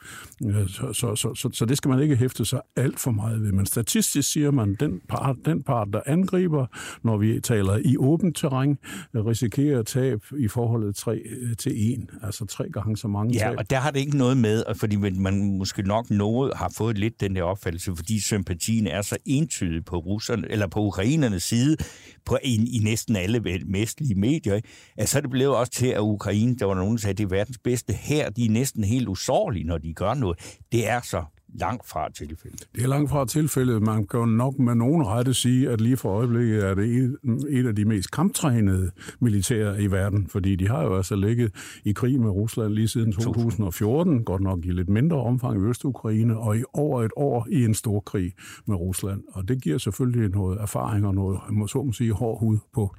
[0.44, 3.42] Øh, så, så, så, så, så det skal man ikke hæfte sig alt for meget
[3.42, 3.52] ved.
[3.52, 6.66] Men statistisk siger man, den part, den part, der angriber,
[7.02, 8.78] når vi taler i åbent terræn,
[9.14, 13.58] risikerer tab i forholdet 3 øh, til 1, altså tre gange så mange ja, tab.
[13.58, 17.20] og der har det ikke noget med, fordi man måske nok noget har fået lidt
[17.20, 21.76] den der opfattelse, fordi sympatien er så entydig på russerne, eller på ukrainernes side,
[22.24, 24.68] på, i, i næsten alle mestlige medier, ikke?
[24.96, 27.18] at så er det blevet også til, at Ukraine, der var nogen, der sagde, at
[27.18, 30.58] det er verdens bedste her, de er næsten helt usårlige, når de gør noget.
[30.72, 32.68] Det er så langt fra tilfældet.
[32.74, 33.82] Det er langt fra tilfældet.
[33.82, 37.16] Man kan nok med nogen rette sige, at lige for øjeblikket er det
[37.48, 38.90] et af de mest kamptrænede
[39.20, 41.52] militære i verden, fordi de har jo altså ligget
[41.84, 46.38] i krig med Rusland lige siden 2014, godt nok i lidt mindre omfang i Øst-Ukraine,
[46.38, 48.32] og i over et år i en stor krig
[48.66, 49.22] med Rusland.
[49.32, 52.94] Og det giver selvfølgelig noget erfaring og noget, må så må sige, hård hud på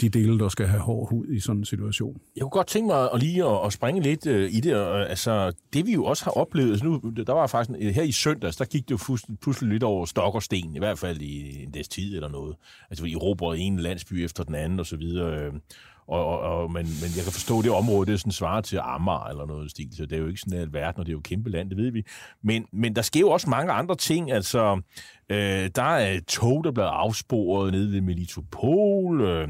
[0.00, 2.20] de dele, der skal have hård hud i sådan en situation.
[2.36, 4.72] Jeg kunne godt tænke mig at lige at, springe lidt øh, i det.
[5.08, 8.12] Altså, det vi jo også har oplevet, altså nu, der var faktisk Øh, her i
[8.12, 11.62] søndags, der gik det jo pludselig lidt over stok og sten, i hvert fald i
[11.62, 12.56] en des tid eller noget.
[12.90, 15.38] Altså, vi råber en landsby efter den anden og så videre.
[15.38, 15.60] Øhm,
[16.08, 18.64] og, og, og, men, men jeg kan forstå, at det område det er sådan svaret
[18.64, 21.12] til Amager eller noget stil, så det er jo ikke sådan et verden, og det
[21.12, 22.02] er jo kæmpe land, det ved vi.
[22.42, 24.80] Men, men der sker jo også mange andre ting, altså
[25.28, 29.48] øh, der er tog, der bliver afsporet nede ved Melitopol, øh,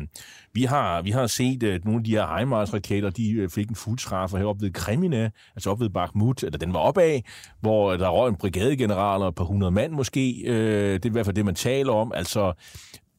[0.54, 3.74] vi har, vi har set, at nogle af de her HIMARS-raketter, de øh, fik en
[3.74, 7.20] fuldtræffer heroppe ved Kremina, altså op ved Bakhmut, eller den var opad,
[7.60, 10.42] hvor øh, der røg en brigadegeneral og et par hundrede mand måske.
[10.46, 12.12] Øh, det er i hvert fald det, man taler om.
[12.14, 12.40] Altså,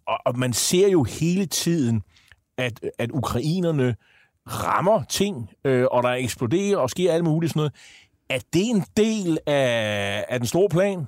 [0.07, 2.03] og, og man ser jo hele tiden,
[2.57, 3.95] at, at ukrainerne
[4.47, 7.73] rammer ting, øh, og der eksploderer og sker alt muligt sådan noget.
[8.29, 11.07] Er det en del af, af den store plan?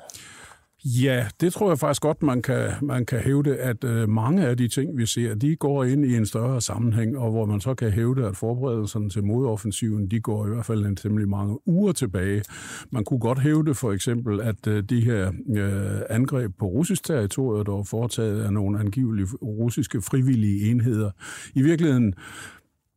[0.86, 4.58] Ja, det tror jeg faktisk godt, man kan, man kan hævde, at øh, mange af
[4.58, 7.74] de ting, vi ser, de går ind i en større sammenhæng, og hvor man så
[7.74, 11.92] kan hævde, at forberedelserne til modoffensiven, de går i hvert fald en temmelig mange uger
[11.92, 12.44] tilbage.
[12.92, 17.66] Man kunne godt hævde for eksempel, at øh, de her øh, angreb på russisk territorium,
[17.66, 21.12] der var foretaget af nogle angivelige russiske frivillige enheder,
[21.56, 22.14] i virkeligheden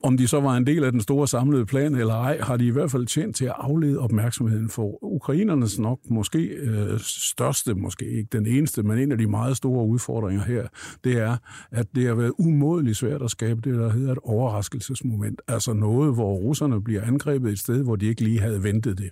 [0.03, 2.67] om de så var en del af den store samlede plan eller ej, har de
[2.67, 8.05] i hvert fald tjent til at aflede opmærksomheden for ukrainernes nok måske øh, største, måske
[8.11, 10.69] ikke den eneste, men en af de meget store udfordringer her,
[11.05, 11.37] det er,
[11.71, 15.43] at det har været umådeligt svært at skabe det, der hedder et overraskelsesmoment.
[15.49, 19.11] Altså noget, hvor russerne bliver angrebet et sted, hvor de ikke lige havde ventet det.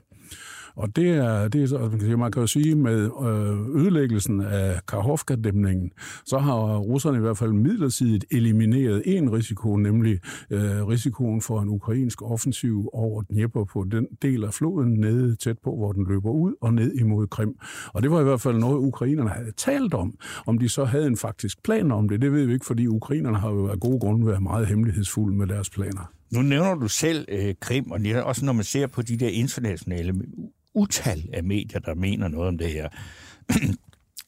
[0.76, 5.90] Og det er, det er man kan jo sige, med øh, ødelæggelsen af Karhovka-dæmningen,
[6.24, 10.20] så har russerne i hvert fald midlertidigt elimineret en risiko, nemlig
[10.50, 15.58] øh, risikoen for en ukrainsk offensiv over Dnieper på den del af floden nede tæt
[15.64, 17.54] på, hvor den løber ud, og ned imod Krim.
[17.92, 20.14] Og det var i hvert fald noget, ukrainerne havde talt om.
[20.46, 23.38] Om de så havde en faktisk plan om det, det ved vi ikke, fordi ukrainerne
[23.38, 26.12] har jo af gode grunde været meget hemmelighedsfulde med deres planer.
[26.32, 30.12] Nu nævner du selv øh, Krim, og også når man ser på de der internationale
[30.76, 32.88] utal af medier, der mener noget om det her.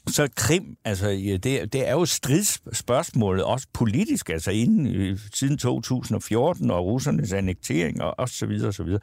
[0.07, 6.71] Så Krim, altså, det, det er jo stridsspørgsmålet, også politisk, altså inden, øh, siden 2014
[6.71, 9.01] og russernes annektering og, og så videre og så videre.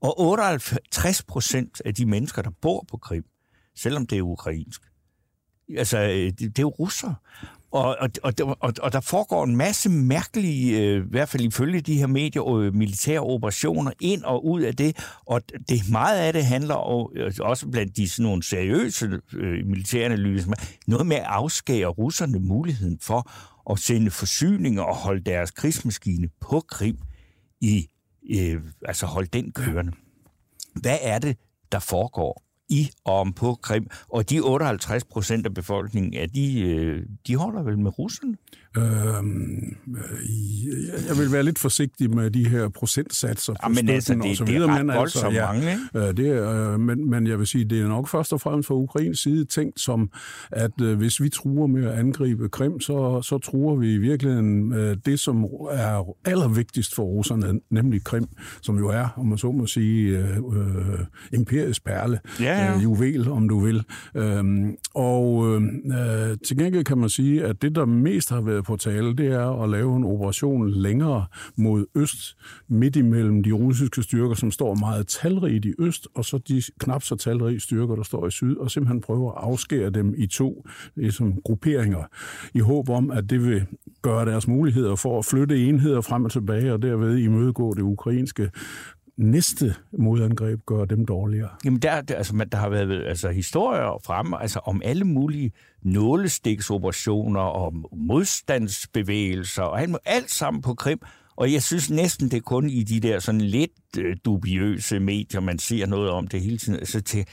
[0.00, 3.24] Og 58 procent af de mennesker, der bor på Krim,
[3.76, 4.82] selvom det er ukrainsk,
[5.76, 7.14] altså, øh, det, det er jo russere.
[7.72, 11.80] Og, og, og, og, og der foregår en masse mærkelige, øh, i hvert fald ifølge
[11.80, 14.96] de her medier, øh, militære operationer ind og ud af det.
[15.26, 19.66] Og det meget af det handler og, øh, også blandt de sådan nogle seriøse øh,
[19.66, 20.52] militæranalyser,
[20.86, 23.30] noget med at afskære russerne muligheden for
[23.72, 26.98] at sende forsyninger og holde deres krigsmaskine på Krim
[27.60, 27.86] i,
[28.30, 29.92] øh, altså holde den kørende.
[30.74, 31.36] Hvad er det,
[31.72, 32.49] der foregår?
[32.70, 33.86] I og om på Krim.
[34.08, 38.36] Og de 58 procent af befolkningen, er de, øh, de holder vel med russerne?
[38.76, 44.30] Øhm, øh, jeg vil være lidt forsigtig med de her procentsatser ja, men altså, det,
[44.30, 44.62] og så videre.
[44.62, 45.78] Det er men altså, ja, mange?
[45.94, 48.66] Øh, det er, øh, men, men jeg vil sige, det er nok først og fremmest
[48.66, 50.10] fra Ukrains side tænkt som,
[50.52, 54.74] at øh, hvis vi truer med at angribe Krim, så, så truer vi i virkeligheden
[54.74, 58.26] øh, det, som er allervigtigst for russerne, nemlig Krim,
[58.62, 60.98] som jo er, om man så må sige, øh, øh,
[61.32, 62.76] imperiets perle, ja, ja.
[62.76, 63.84] Øh, juvel, om du vil.
[64.14, 64.44] Øh,
[64.94, 65.62] og øh,
[66.46, 69.26] til gengæld kan man sige, at det, der mest har været Øh, på tale, det
[69.26, 72.36] er at lave en operation længere mod øst,
[72.68, 77.02] midt imellem de russiske styrker, som står meget talrigt i øst, og så de knap
[77.02, 80.66] så talrige styrker, der står i syd, og simpelthen prøve at afskære dem i to
[80.96, 82.04] ligesom, grupperinger,
[82.54, 83.66] i håb om, at det vil
[84.02, 88.50] gøre deres muligheder for at flytte enheder frem og tilbage, og derved imødegå det ukrainske
[89.20, 91.48] næste modangreb gør dem dårligere?
[91.64, 95.52] Jamen, der, der, altså, der har været altså, historier frem altså, om alle mulige
[95.82, 101.00] nålestiksoperationer og modstandsbevægelser og alt, alt sammen på Krim.
[101.36, 105.40] Og jeg synes næsten, det er kun i de der sådan lidt øh, dubiøse medier,
[105.40, 106.78] man ser noget om det hele tiden.
[106.78, 107.26] Altså, til,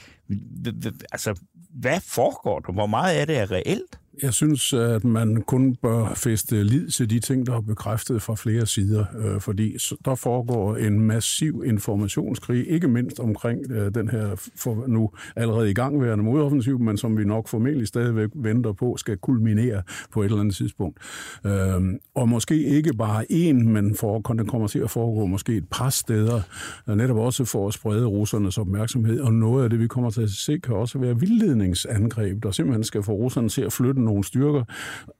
[1.12, 1.40] altså
[1.74, 2.72] hvad foregår der?
[2.72, 3.98] Hvor meget af det er reelt?
[4.22, 8.34] Jeg synes, at man kun bør feste lid til de ting, der er bekræftet fra
[8.34, 14.50] flere sider, øh, fordi der foregår en massiv informationskrig, ikke mindst omkring øh, den her
[14.56, 19.16] for nu allerede i gangværende modoffensiv, men som vi nok formentlig stadigvæk venter på, skal
[19.16, 20.98] kulminere på et eller andet tidspunkt.
[21.46, 21.82] Øh,
[22.14, 25.90] og måske ikke bare én, men for, den kommer til at foregå måske et par
[25.90, 26.40] steder,
[26.88, 30.22] øh, netop også for at sprede russernes opmærksomhed, og noget af det, vi kommer til
[30.22, 34.24] at se, kan også være vildledningsangreb, der simpelthen skal få russerne til at flytte nogle
[34.24, 34.64] styrker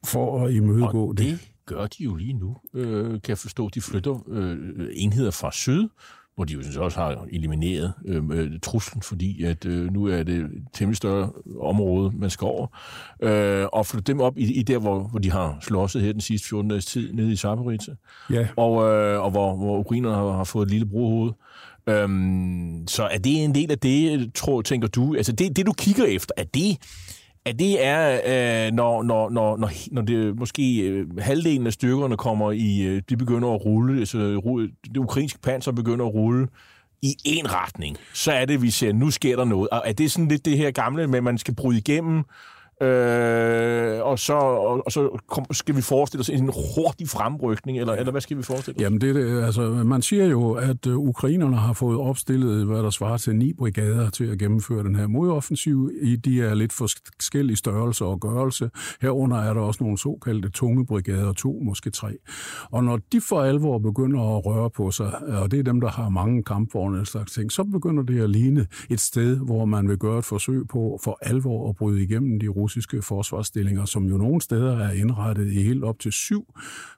[0.05, 1.27] for at imødegå og det.
[1.27, 3.69] det gør de jo lige nu, øh, kan jeg forstå.
[3.69, 5.89] De flytter øh, enheder fra syd,
[6.39, 10.23] hvor de jo synes også har elimineret øh, øh, truslen, fordi at øh, nu er
[10.23, 11.31] det et temmelig større
[11.61, 12.67] område, man skal over,
[13.23, 16.21] øh, og flytte dem op i, i der, hvor, hvor de har slåsset her den
[16.21, 17.95] sidste 14 dages tid, nede i Zaporizhzhia,
[18.31, 18.49] ja.
[18.57, 21.33] og, øh, og hvor, hvor ukrainerne har, har fået et lille brohoved.
[21.89, 25.15] Øhm, så er det en del af det, tror, tænker du?
[25.15, 26.77] Altså det, det du kigger efter, er det
[27.49, 28.21] at det er,
[28.67, 33.03] øh, når, når, når, når, når det måske øh, halvdelen af styrkerne kommer i, øh,
[33.09, 34.19] de begynder at rulle, altså
[34.85, 36.49] det ukrainske panser begynder at rulle
[37.03, 39.69] i en retning, så er det, vi ser, nu sker der noget.
[39.69, 42.25] Og er det sådan lidt det her gamle med, at man skal bryde igennem,
[42.83, 47.93] Øh, og så, og, og så kom, skal vi forestille os en hurtig fremrykning, eller,
[47.93, 48.83] eller hvad skal vi forestille os?
[48.83, 52.91] Jamen, det, det, altså, man siger jo, at øh, ukrainerne har fået opstillet, hvad der
[52.91, 55.91] svarer til ni brigader til at gennemføre den her modoffensiv.
[56.03, 58.71] I, de er lidt forskellige størrelser og gørelse.
[59.01, 62.17] Herunder er der også nogle såkaldte tunge brigader, to, måske tre.
[62.71, 65.89] Og når de for alvor begynder at røre på sig, og det er dem, der
[65.89, 69.89] har mange kampvogne og slags ting, så begynder det at ligne et sted, hvor man
[69.89, 72.68] vil gøre et forsøg på for alvor at bryde igennem de russiske
[73.03, 76.55] forsvarsstillinger, som jo nogle steder er indrettet i helt op til syv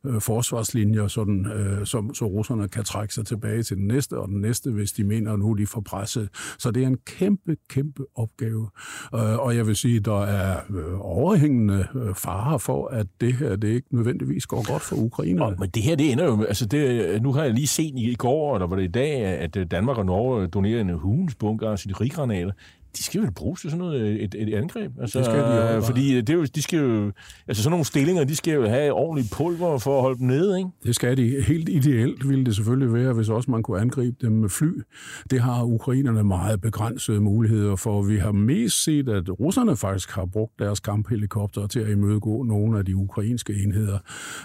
[0.06, 4.28] øh, forsvarslinjer, sådan, øh, som, så russerne kan trække sig tilbage til den næste og
[4.28, 6.28] den næste, hvis de mener, at nu er de for presset.
[6.58, 8.68] Så det er en kæmpe, kæmpe opgave.
[9.14, 13.56] Øh, og jeg vil sige, der er øh, overhængende øh, farer for, at det her
[13.56, 15.44] det ikke nødvendigvis går godt for Ukraine.
[15.44, 18.14] Og, men det her, det ender jo, altså det, nu har jeg lige set i
[18.14, 21.70] går, eller var det i dag, at øh, Danmark og Norge donerer en hulens bunker
[21.70, 22.52] af sine riggranater
[22.96, 24.92] de skal vel bruges til sådan noget, et, et angreb.
[25.00, 27.12] Altså, Det skal de jo, øh, fordi det er jo, de skal jo,
[27.48, 30.58] altså sådan nogle stillinger, de skal jo have ordentligt pulver for at holde dem nede,
[30.58, 30.70] ikke?
[30.84, 31.42] Det skal de.
[31.42, 34.82] Helt ideelt ville det selvfølgelig være, hvis også man kunne angribe dem med fly.
[35.30, 38.02] Det har ukrainerne meget begrænsede muligheder for.
[38.02, 42.78] Vi har mest set, at russerne faktisk har brugt deres kamphelikopter til at imødegå nogle
[42.78, 43.98] af de ukrainske enheder.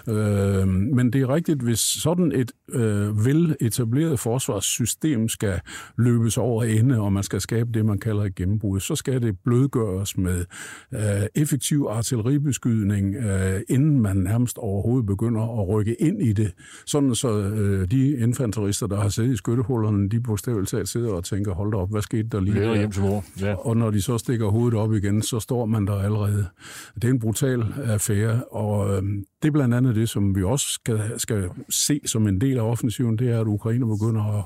[0.08, 5.60] Øh, men det er rigtigt, hvis sådan et øh, vel etableret forsvarssystem skal
[5.98, 10.18] løbes over ende, og man skal skabe det, man kalder gennembrud, så skal det blødgøres
[10.18, 10.44] med
[10.94, 11.00] øh,
[11.34, 16.52] effektiv artilleribeskydning, øh, inden man nærmest overhovedet begynder at rykke ind i det.
[16.86, 21.24] Sådan så øh, de infanterister, der har siddet i skyttehullerne, de bogstaveligt talt sidder og
[21.24, 22.78] tænker, hold da op, hvad skete der lige Lærer der?
[22.78, 23.24] hjem til mor.
[23.40, 23.54] Ja.
[23.54, 26.46] Og når de så stikker hovedet op igen, så står man der allerede.
[26.94, 30.66] Det er en brutal affære, og øhm, det er blandt andet det, som vi også
[30.66, 34.44] skal, skal se som en del af offensiven, det er, at Ukraine begynder at,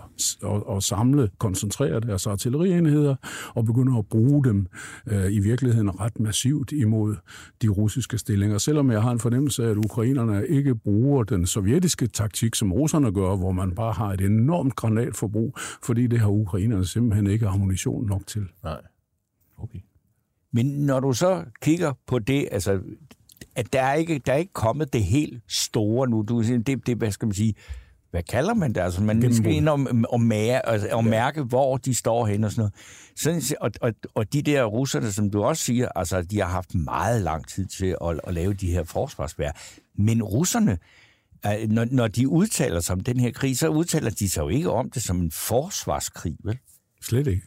[0.51, 3.17] at, at samle, koncentrere deres artillerienheder
[3.55, 4.67] og begynder at bruge dem
[5.07, 7.17] øh, i virkeligheden ret massivt imod
[7.63, 8.59] de russiske stillinger.
[8.59, 13.13] Selvom jeg har en fornemmelse af, at ukrainerne ikke bruger den sovjetiske taktik, som russerne
[13.13, 18.07] gør, hvor man bare har et enormt granatforbrug, fordi det har ukrainerne simpelthen ikke ammunition
[18.07, 18.43] nok til.
[18.65, 18.81] Nej.
[19.59, 19.79] Okay.
[20.53, 22.81] Men når du så kigger på det, altså,
[23.61, 26.23] at der er ikke, der er ikke kommet det helt store nu.
[26.29, 27.55] Du, det, det, hvad skal man sige,
[28.11, 28.81] hvad kalder man det?
[28.81, 32.51] Altså, man skal ind og, og, mære, og, og mærke, hvor de står hen og
[32.53, 32.75] sådan noget.
[33.17, 36.75] Sådan, og, og, og de der russerne, som du også siger, altså, de har haft
[36.75, 39.51] meget lang tid til at, at lave de her forsvarsvær.
[39.99, 40.79] Men russerne,
[41.47, 44.49] øh, når, når de udtaler sig om den her krig, så udtaler de sig jo
[44.49, 46.59] ikke om det som en forsvarskrig, vel?
[47.03, 47.43] Slet ikke.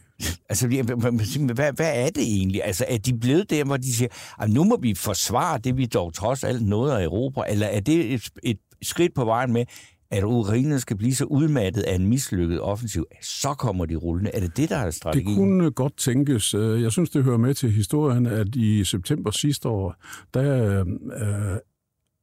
[0.48, 2.64] Altså, hvad, hvad er det egentlig?
[2.64, 4.08] Altså, er de blevet der, hvor de siger,
[4.40, 7.80] at nu må vi forsvare det, vi dog trods alt noget af Europa, eller er
[7.80, 9.64] det et, et skridt på vejen med,
[10.10, 14.30] at Ukraine skal blive så udmattet af en mislykket offensiv, så kommer de rullende.
[14.34, 15.28] Er det det, der er strategien?
[15.28, 16.54] Det kunne godt tænkes.
[16.54, 19.94] Jeg synes, det hører med til historien, at i september sidste år,
[20.34, 21.56] der øh,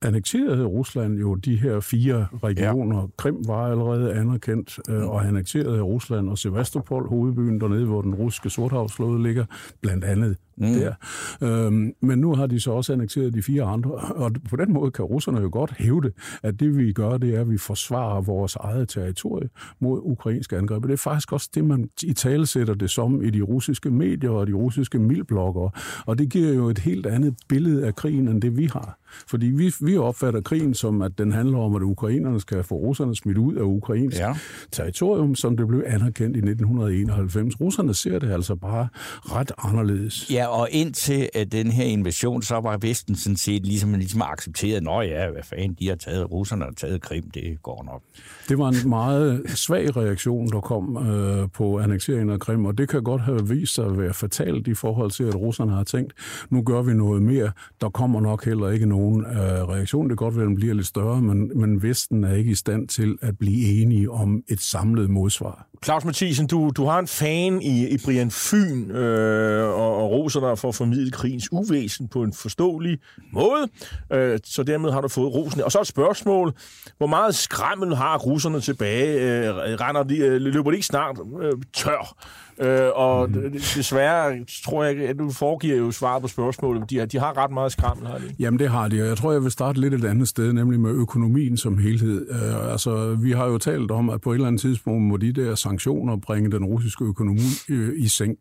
[0.01, 2.99] annekterede Rusland jo de her fire regioner.
[2.99, 3.07] Ja.
[3.17, 8.49] Krim var allerede anerkendt øh, og annekterede Rusland og Sevastopol, hovedbyen dernede, hvor den russiske
[8.49, 9.45] sorthavsflåde ligger,
[9.81, 10.73] blandt andet mm.
[10.73, 10.93] der.
[11.41, 14.91] Øhm, men nu har de så også annekteret de fire andre, og på den måde
[14.91, 16.11] kan russerne jo godt hævde,
[16.43, 19.49] at det vi gør, det er, at vi forsvarer vores eget territorie
[19.79, 20.83] mod ukrainske angreb.
[20.83, 24.29] Det er faktisk også det, man i tale sætter det som i de russiske medier
[24.29, 25.71] og de russiske mildbloggere,
[26.05, 28.97] og det giver jo et helt andet billede af krigen, end det vi har.
[29.27, 33.15] Fordi vi, vi opfatter krigen som, at den handler om, at ukrainerne skal få russerne
[33.15, 34.35] smidt ud af ukrainsk ja.
[34.71, 37.61] territorium, som det blev anerkendt i 1991.
[37.61, 38.87] Russerne ser det altså bare
[39.21, 40.31] ret anderledes.
[40.31, 44.83] Ja, og indtil at den her invasion, så var Vesten sådan set ligesom, ligesom accepteret,
[44.83, 48.01] nå ja, hvad fanden, de har taget, russerne har taget Krim, det går nok.
[48.49, 52.89] Det var en meget svag reaktion, der kom øh, på annekteringen af Krim, og det
[52.89, 56.13] kan godt have vist sig at være fatalt i forhold til, at russerne har tænkt,
[56.49, 60.09] nu gør vi noget mere, der kommer nok heller ikke nogen øh, reaktion.
[60.09, 62.55] Det kan godt være, at den bliver lidt større, men, men Vesten er ikke i
[62.55, 65.67] stand til at blive enige om et samlet modsvar.
[65.83, 70.40] Claus Mathisen, du, du har en fan i, i Brian Fyn, øh, og, og roser
[70.41, 72.99] dig for at formidle krigens uvæsen på en forståelig
[73.33, 73.67] måde.
[74.13, 75.61] Øh, så dermed har du fået rosen.
[75.61, 76.53] Og så et spørgsmål.
[76.97, 79.19] Hvor meget skrammel har russerne tilbage?
[79.19, 82.15] Øh, render de, øh, løber de ikke snart øh, tør?
[82.61, 83.51] Øh, og mm.
[83.51, 86.89] desværre tror jeg, at du foregiver jo svaret på spørgsmålet.
[86.89, 88.23] De, de har ret meget skrammel, har de?
[88.39, 90.79] Jamen det har de, og jeg tror, jeg vil starte lidt et andet sted, nemlig
[90.79, 92.27] med økonomien som helhed.
[92.29, 95.31] Øh, altså, vi har jo talt om, at på et eller andet tidspunkt må de
[95.31, 97.39] der sanktioner bringe den russiske økonomi
[97.69, 98.37] øh, i sænk.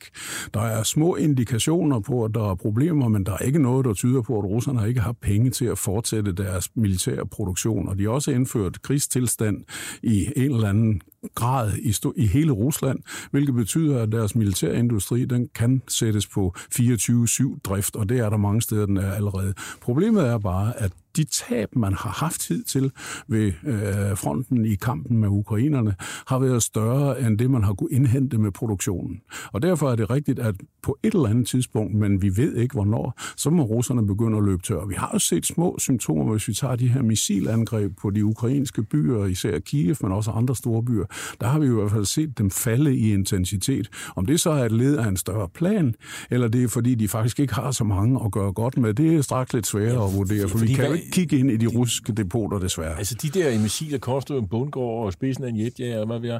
[0.54, 3.94] Der er små indikationer på, at der er problemer, men der er ikke noget, der
[3.94, 7.88] tyder på, at russerne ikke har penge til at fortsætte deres militære produktion.
[7.88, 9.64] Og de har også indført krigstilstand
[10.02, 11.00] i en eller anden
[11.34, 12.98] grad i, i hele Rusland,
[13.30, 18.36] hvilket betyder, at deres militærindustri den kan sættes på 24-7 drift, og det er der
[18.36, 19.54] mange steder, den er allerede.
[19.80, 22.92] Problemet er bare, at de tab, man har haft tid til
[23.28, 25.94] ved øh, fronten i kampen med ukrainerne,
[26.26, 29.20] har været større end det, man har kunnet indhente med produktionen.
[29.52, 32.72] Og derfor er det rigtigt, at på et eller andet tidspunkt, men vi ved ikke
[32.74, 34.86] hvornår, så må russerne begynde at løbe tør.
[34.86, 38.82] Vi har jo set små symptomer, hvis vi tager de her missilangreb på de ukrainske
[38.82, 41.04] byer, især Kiev, men også andre store byer.
[41.40, 43.88] Der har vi jo i hvert fald set dem falde i intensitet.
[44.16, 45.94] Om det så er et led af en større plan,
[46.30, 49.14] eller det er fordi, de faktisk ikke har så mange at gøre godt med, det
[49.14, 51.66] er straks lidt sværere at vurdere, for vi kan jo ikke kigge ind i de
[51.66, 52.98] russiske depoter, desværre.
[52.98, 56.20] Altså, de der missiler koster jo en bundgård og spidsen af en jetjager, og hvad,
[56.20, 56.30] vi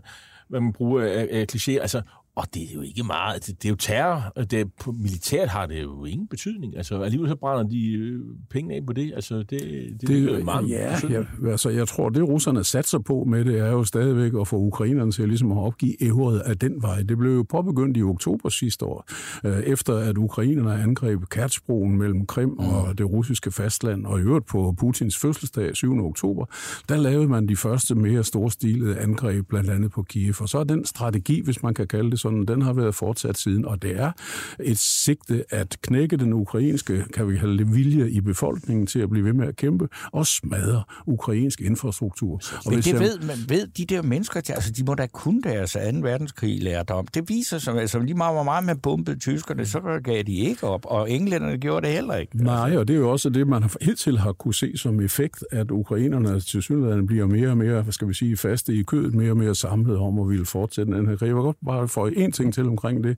[0.49, 1.81] hvad man bruger af, af klichéer.
[1.81, 2.03] Altså,
[2.41, 3.47] og det er jo ikke meget.
[3.47, 4.33] Det, det er jo terror.
[4.51, 6.77] Det, er, på militært har det jo ingen betydning.
[6.77, 8.21] Altså, alligevel så brænder de øh,
[8.51, 9.13] penge af på det.
[9.15, 12.99] Altså, det, det, det er jo meget ja, ja, altså, jeg tror, det russerne satser
[12.99, 16.59] på med det, er jo stadigvæk at få ukrainerne til ligesom at opgive ævret af
[16.59, 17.03] den vej.
[17.03, 19.05] Det blev jo påbegyndt i oktober sidste år,
[19.45, 22.59] øh, efter at ukrainerne angreb Kertsbroen mellem Krim mm.
[22.59, 26.07] og det russiske fastland, og i øvrigt på Putins fødselsdag 7.
[26.07, 26.45] oktober,
[26.89, 30.35] der lavede man de første mere storstilede angreb, blandt andet på Kiev.
[30.41, 33.39] Og så er den strategi, hvis man kan kalde det sådan, den har været fortsat
[33.39, 34.13] siden, og det er
[34.61, 39.11] et sigte at knække den ukrainske, kan vi kalde det, vilje i befolkningen til at
[39.11, 42.33] blive ved med at kæmpe og smadre ukrainsk infrastruktur.
[42.33, 43.01] Og Men det jeg...
[43.01, 45.79] ved, man ved de der mennesker, altså de må da kun deres 2.
[45.79, 47.07] verdenskrig lærdom.
[47.07, 50.67] Det viser sig, altså lige meget, hvor meget man bombede tyskerne, så gav de ikke
[50.67, 52.45] op, og englænderne gjorde det heller ikke.
[52.45, 55.45] Nej, og det er jo også det, man helt til har kunne se som effekt,
[55.51, 59.15] at ukrainerne til synligheden bliver mere og mere, hvad skal vi sige, faste i kødet,
[59.15, 61.27] mere og mere samlet om at ville fortsætte den her krig.
[61.27, 63.17] Jeg godt bare få en ting til omkring det.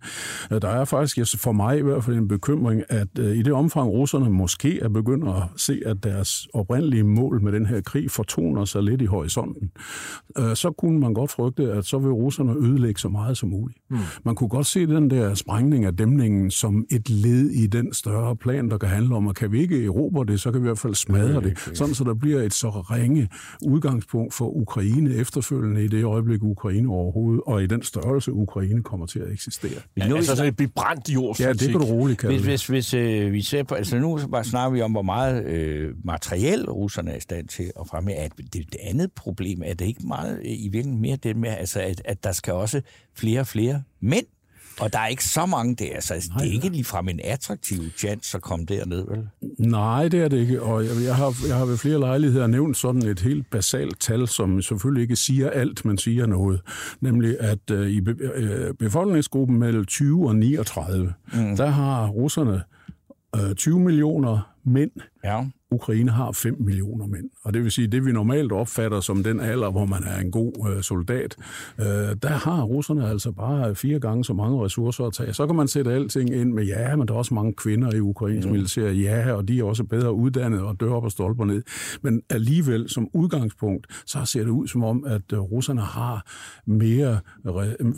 [0.51, 3.89] Der er faktisk for mig i hvert fald en bekymring, at øh, i det omfang
[3.89, 8.65] russerne måske er begyndt at se, at deres oprindelige mål med den her krig fortoner
[8.65, 9.71] sig lidt i horisonten,
[10.39, 13.79] øh, så kunne man godt frygte, at så vil russerne ødelægge så meget som muligt.
[13.91, 13.99] Mm.
[14.25, 18.37] Man kunne godt se den der sprængning af dæmningen som et led i den større
[18.37, 20.69] plan, der kan handle om, at kan vi ikke erobre det, så kan vi i
[20.69, 23.29] hvert fald smadre det, sådan så der bliver et så ringe
[23.67, 29.07] udgangspunkt for Ukraine efterfølgende i det øjeblik, Ukraine overhovedet, og i den størrelse, Ukraine kommer
[29.07, 29.81] til at eksistere.
[29.97, 31.41] Ja, nu, altså sådan et bebrændt jord.
[31.41, 34.21] Ja, det kan du roligt kalde hvis, hvis, hvis øh, vi ser på, altså nu
[34.31, 38.15] bare snakker vi om, hvor meget øh, materiel russerne er i stand til at fremme.
[38.15, 41.51] At det, det andet problem er det ikke meget øh, i virkeligheden mere det med,
[41.51, 42.81] altså, at, at der skal også
[43.15, 44.27] flere og flere mænd
[44.83, 47.83] og der er ikke så mange der, så altså, det er ikke ligefrem en attraktiv
[47.97, 49.29] chance at komme derned, vel?
[49.59, 52.77] Nej, det er det ikke, og jeg, jeg, har, jeg har ved flere lejligheder nævnt
[52.77, 56.61] sådan et helt basalt tal, som selvfølgelig ikke siger alt, men siger noget.
[57.01, 61.57] Nemlig, at uh, i be, uh, befolkningsgruppen mellem 20 og 39, mm.
[61.57, 62.63] der har russerne
[63.37, 64.91] uh, 20 millioner mænd.
[65.25, 65.45] Ja.
[65.73, 67.31] Ukraine har 5 millioner mænd.
[67.45, 70.31] Og det vil sige, det vi normalt opfatter som den alder, hvor man er en
[70.31, 71.37] god øh, soldat,
[71.81, 71.87] øh,
[72.23, 75.33] der har russerne altså bare fire gange så mange ressourcer at tage.
[75.33, 78.01] Så kan man sætte alting ind med, ja, men der er også mange kvinder i
[78.01, 78.53] Ukrains mm.
[78.53, 81.63] militær, ja, og de er også bedre uddannet og dør op og stolper ned.
[82.03, 86.27] Men alligevel, som udgangspunkt, så ser det ud som om, at øh, russerne har
[86.67, 87.21] mere,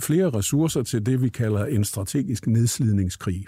[0.00, 3.44] flere ressourcer til det, vi kalder en strategisk nedslidningskrig.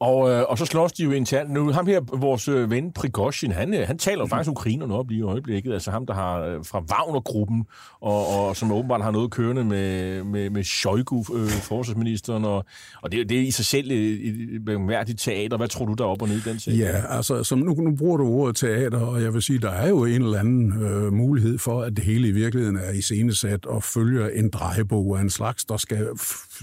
[0.00, 1.50] Og, øh, og så slås de jo internt.
[1.50, 5.08] Nu, ham her, vores øh, ven Prigozhin, han, øh, han taler jo faktisk ukrainerne op
[5.08, 5.72] lige i øjeblikket.
[5.72, 7.66] Altså ham, der har øh, fra Wagner-gruppen,
[8.00, 12.44] og, og som åbenbart har noget kørende med, med, med Shoigu, øh, forsvarsministeren.
[12.44, 12.64] Og,
[13.02, 15.56] og det, det er i sig selv et, et bemærdigt teater.
[15.56, 16.72] Hvad tror du, der er op og ned i den sag?
[16.72, 19.88] Ja, altså som nu, nu bruger du ordet teater, og jeg vil sige, der er
[19.88, 23.82] jo en eller anden øh, mulighed for, at det hele i virkeligheden er iscenesat og
[23.82, 26.06] følger en drejebog af en slags, der skal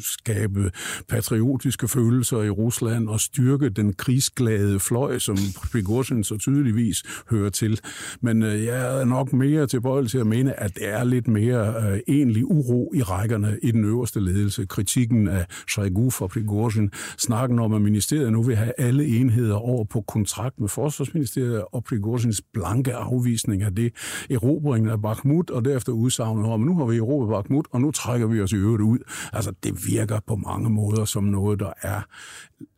[0.01, 0.71] skabe
[1.09, 5.37] patriotiske følelser i Rusland og styrke den krigsglade fløj, som
[5.71, 7.79] Prigozhin så tydeligvis hører til.
[8.21, 11.91] Men øh, jeg er nok mere tilbøjelig til at mene, at det er lidt mere
[11.91, 14.65] øh, egentlig uro i rækkerne i den øverste ledelse.
[14.65, 19.85] Kritikken af Shoigu for Prigozhin, snakken om, at ministeriet nu vil have alle enheder over
[19.85, 23.93] på kontrakt med Forsvarsministeriet, og Prigozhins blanke afvisning af det,
[24.29, 28.27] erobringen af Bakhmut, og derefter udsagnet om, nu har vi erobret Bakhmut, og nu trækker
[28.27, 28.97] vi os i øvrigt ud.
[29.33, 32.01] Altså, det virker på mange måder som noget, der er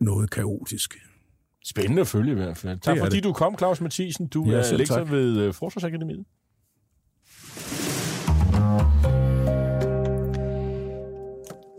[0.04, 0.98] noget kaotisk.
[1.66, 2.80] Spændende at følge i hvert fald.
[2.80, 3.24] Tak fordi det.
[3.24, 4.28] du kom, Claus Mathisen.
[4.28, 5.12] Du ja, er lektor tak.
[5.12, 6.26] ved uh, Forsvarsakademiet.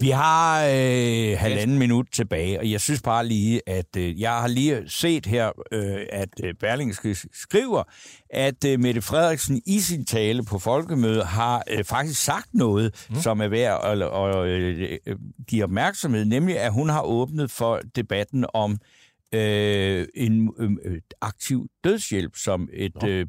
[0.01, 4.48] Vi har øh, halvanden minut tilbage, og jeg synes bare lige, at øh, jeg har
[4.48, 7.82] lige set her, øh, at øh, Berlingske skriver,
[8.30, 13.16] at øh, Mette Frederiksen i sin tale på folkemødet har øh, faktisk sagt noget, mm.
[13.16, 15.16] som er værd at, at, at øh,
[15.48, 18.78] give opmærksomhed, nemlig at hun har åbnet for debatten om
[19.35, 23.05] øh, en øh, aktiv dødshjælp som et...
[23.07, 23.26] Øh,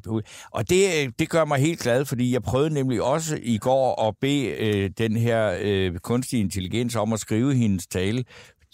[0.50, 0.88] og det,
[1.18, 4.90] det gør mig helt glad, fordi jeg prøvede nemlig også i går at bede øh,
[4.98, 8.24] den her øh, kunstige intelligens om at skrive hendes tale,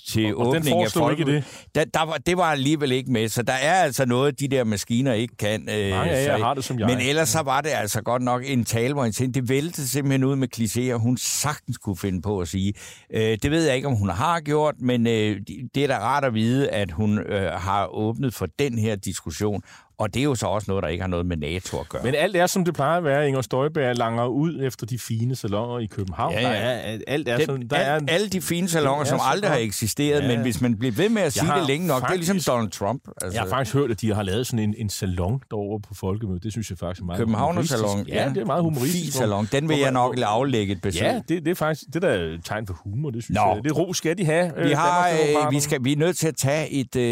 [0.09, 1.19] til og, åbning og af folk.
[1.19, 1.45] Ikke det?
[1.75, 4.65] Der, der var, det var alligevel ikke med, så der er altså noget, de der
[4.65, 5.69] maskiner ikke kan.
[5.69, 6.87] Øh, Nej, ja, jeg har det som jeg.
[6.87, 10.25] Men ellers så var det altså godt nok en tale, hvor tænkte, det væltede simpelthen
[10.25, 12.75] ud med klichéer, hun sagtens kunne finde på at sige.
[13.15, 15.41] Øh, det ved jeg ikke, om hun har gjort, men øh,
[15.75, 19.63] det er da rart at vide, at hun øh, har åbnet for den her diskussion
[19.99, 22.03] Og det er jo så også noget, der ikke har noget med NATO at gøre.
[22.05, 23.29] Men alt er, som det plejer at være.
[23.29, 26.33] Inger Støjberg langer ud efter de fine salonger i København.
[26.33, 26.47] Ja, ja.
[26.49, 29.21] Der er, alt er, den, sådan, der al, er, alle de fine salonger, er som
[29.23, 30.29] aldrig har eksisteret, Ja.
[30.29, 32.49] men hvis man bliver ved med at sige det længe nok, det er ligesom faktisk-
[32.49, 33.03] Donald Trump.
[33.23, 35.95] Altså, Jeg har faktisk hørt, at de har lavet sådan en, en salon derovre på
[35.95, 36.43] Folkemødet.
[36.43, 37.89] Det synes jeg faktisk er meget Københavner-salon.
[37.89, 38.15] humoristisk.
[38.17, 39.03] Ja, det er meget humoristisk.
[39.05, 39.49] Fin salon.
[39.53, 41.03] Den vil jeg nok aflægge et besøg.
[41.03, 43.55] Ja, det, det er faktisk det der er et tegn for humor, det synes Nå.
[43.55, 43.65] jeg.
[43.65, 44.53] Det ro skal de have.
[44.63, 47.03] Vi, øh, har, øh, vi, skal, vi er nødt til at tage et, øh,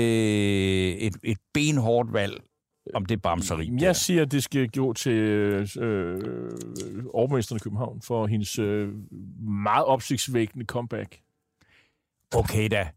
[0.97, 2.41] et, et benhårdt valg
[2.95, 3.67] om det bamseri.
[3.67, 3.77] der.
[3.87, 5.69] Jeg siger, at det skal gå til øh,
[7.15, 8.89] overmesteren i København for hendes øh,
[9.49, 11.21] meget opsigtsvækkende comeback.
[12.35, 12.89] Okay da.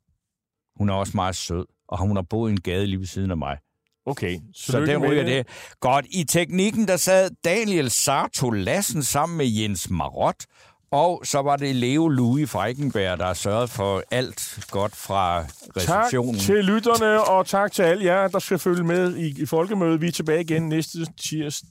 [0.76, 3.32] Hun er også meget sød, og hun har boet i en gade lige ved siden
[3.32, 3.58] af mig.
[4.06, 5.48] Okay, Så tillykke den ryger det.
[5.80, 6.06] Godt.
[6.10, 10.46] I teknikken, der sad Daniel Sarto Lassen sammen med Jens Marot,
[10.92, 15.40] og så var det Leo Louis Feigenberg, der sørgede for alt godt fra
[15.78, 16.36] receptionen.
[16.36, 20.02] Tak til lytterne, og tak til alle jer, der skal følge med i, i folkemødet.
[20.02, 21.64] Vi er tilbage igen næste tirs,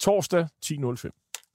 [0.00, 1.29] torsdag 10.05.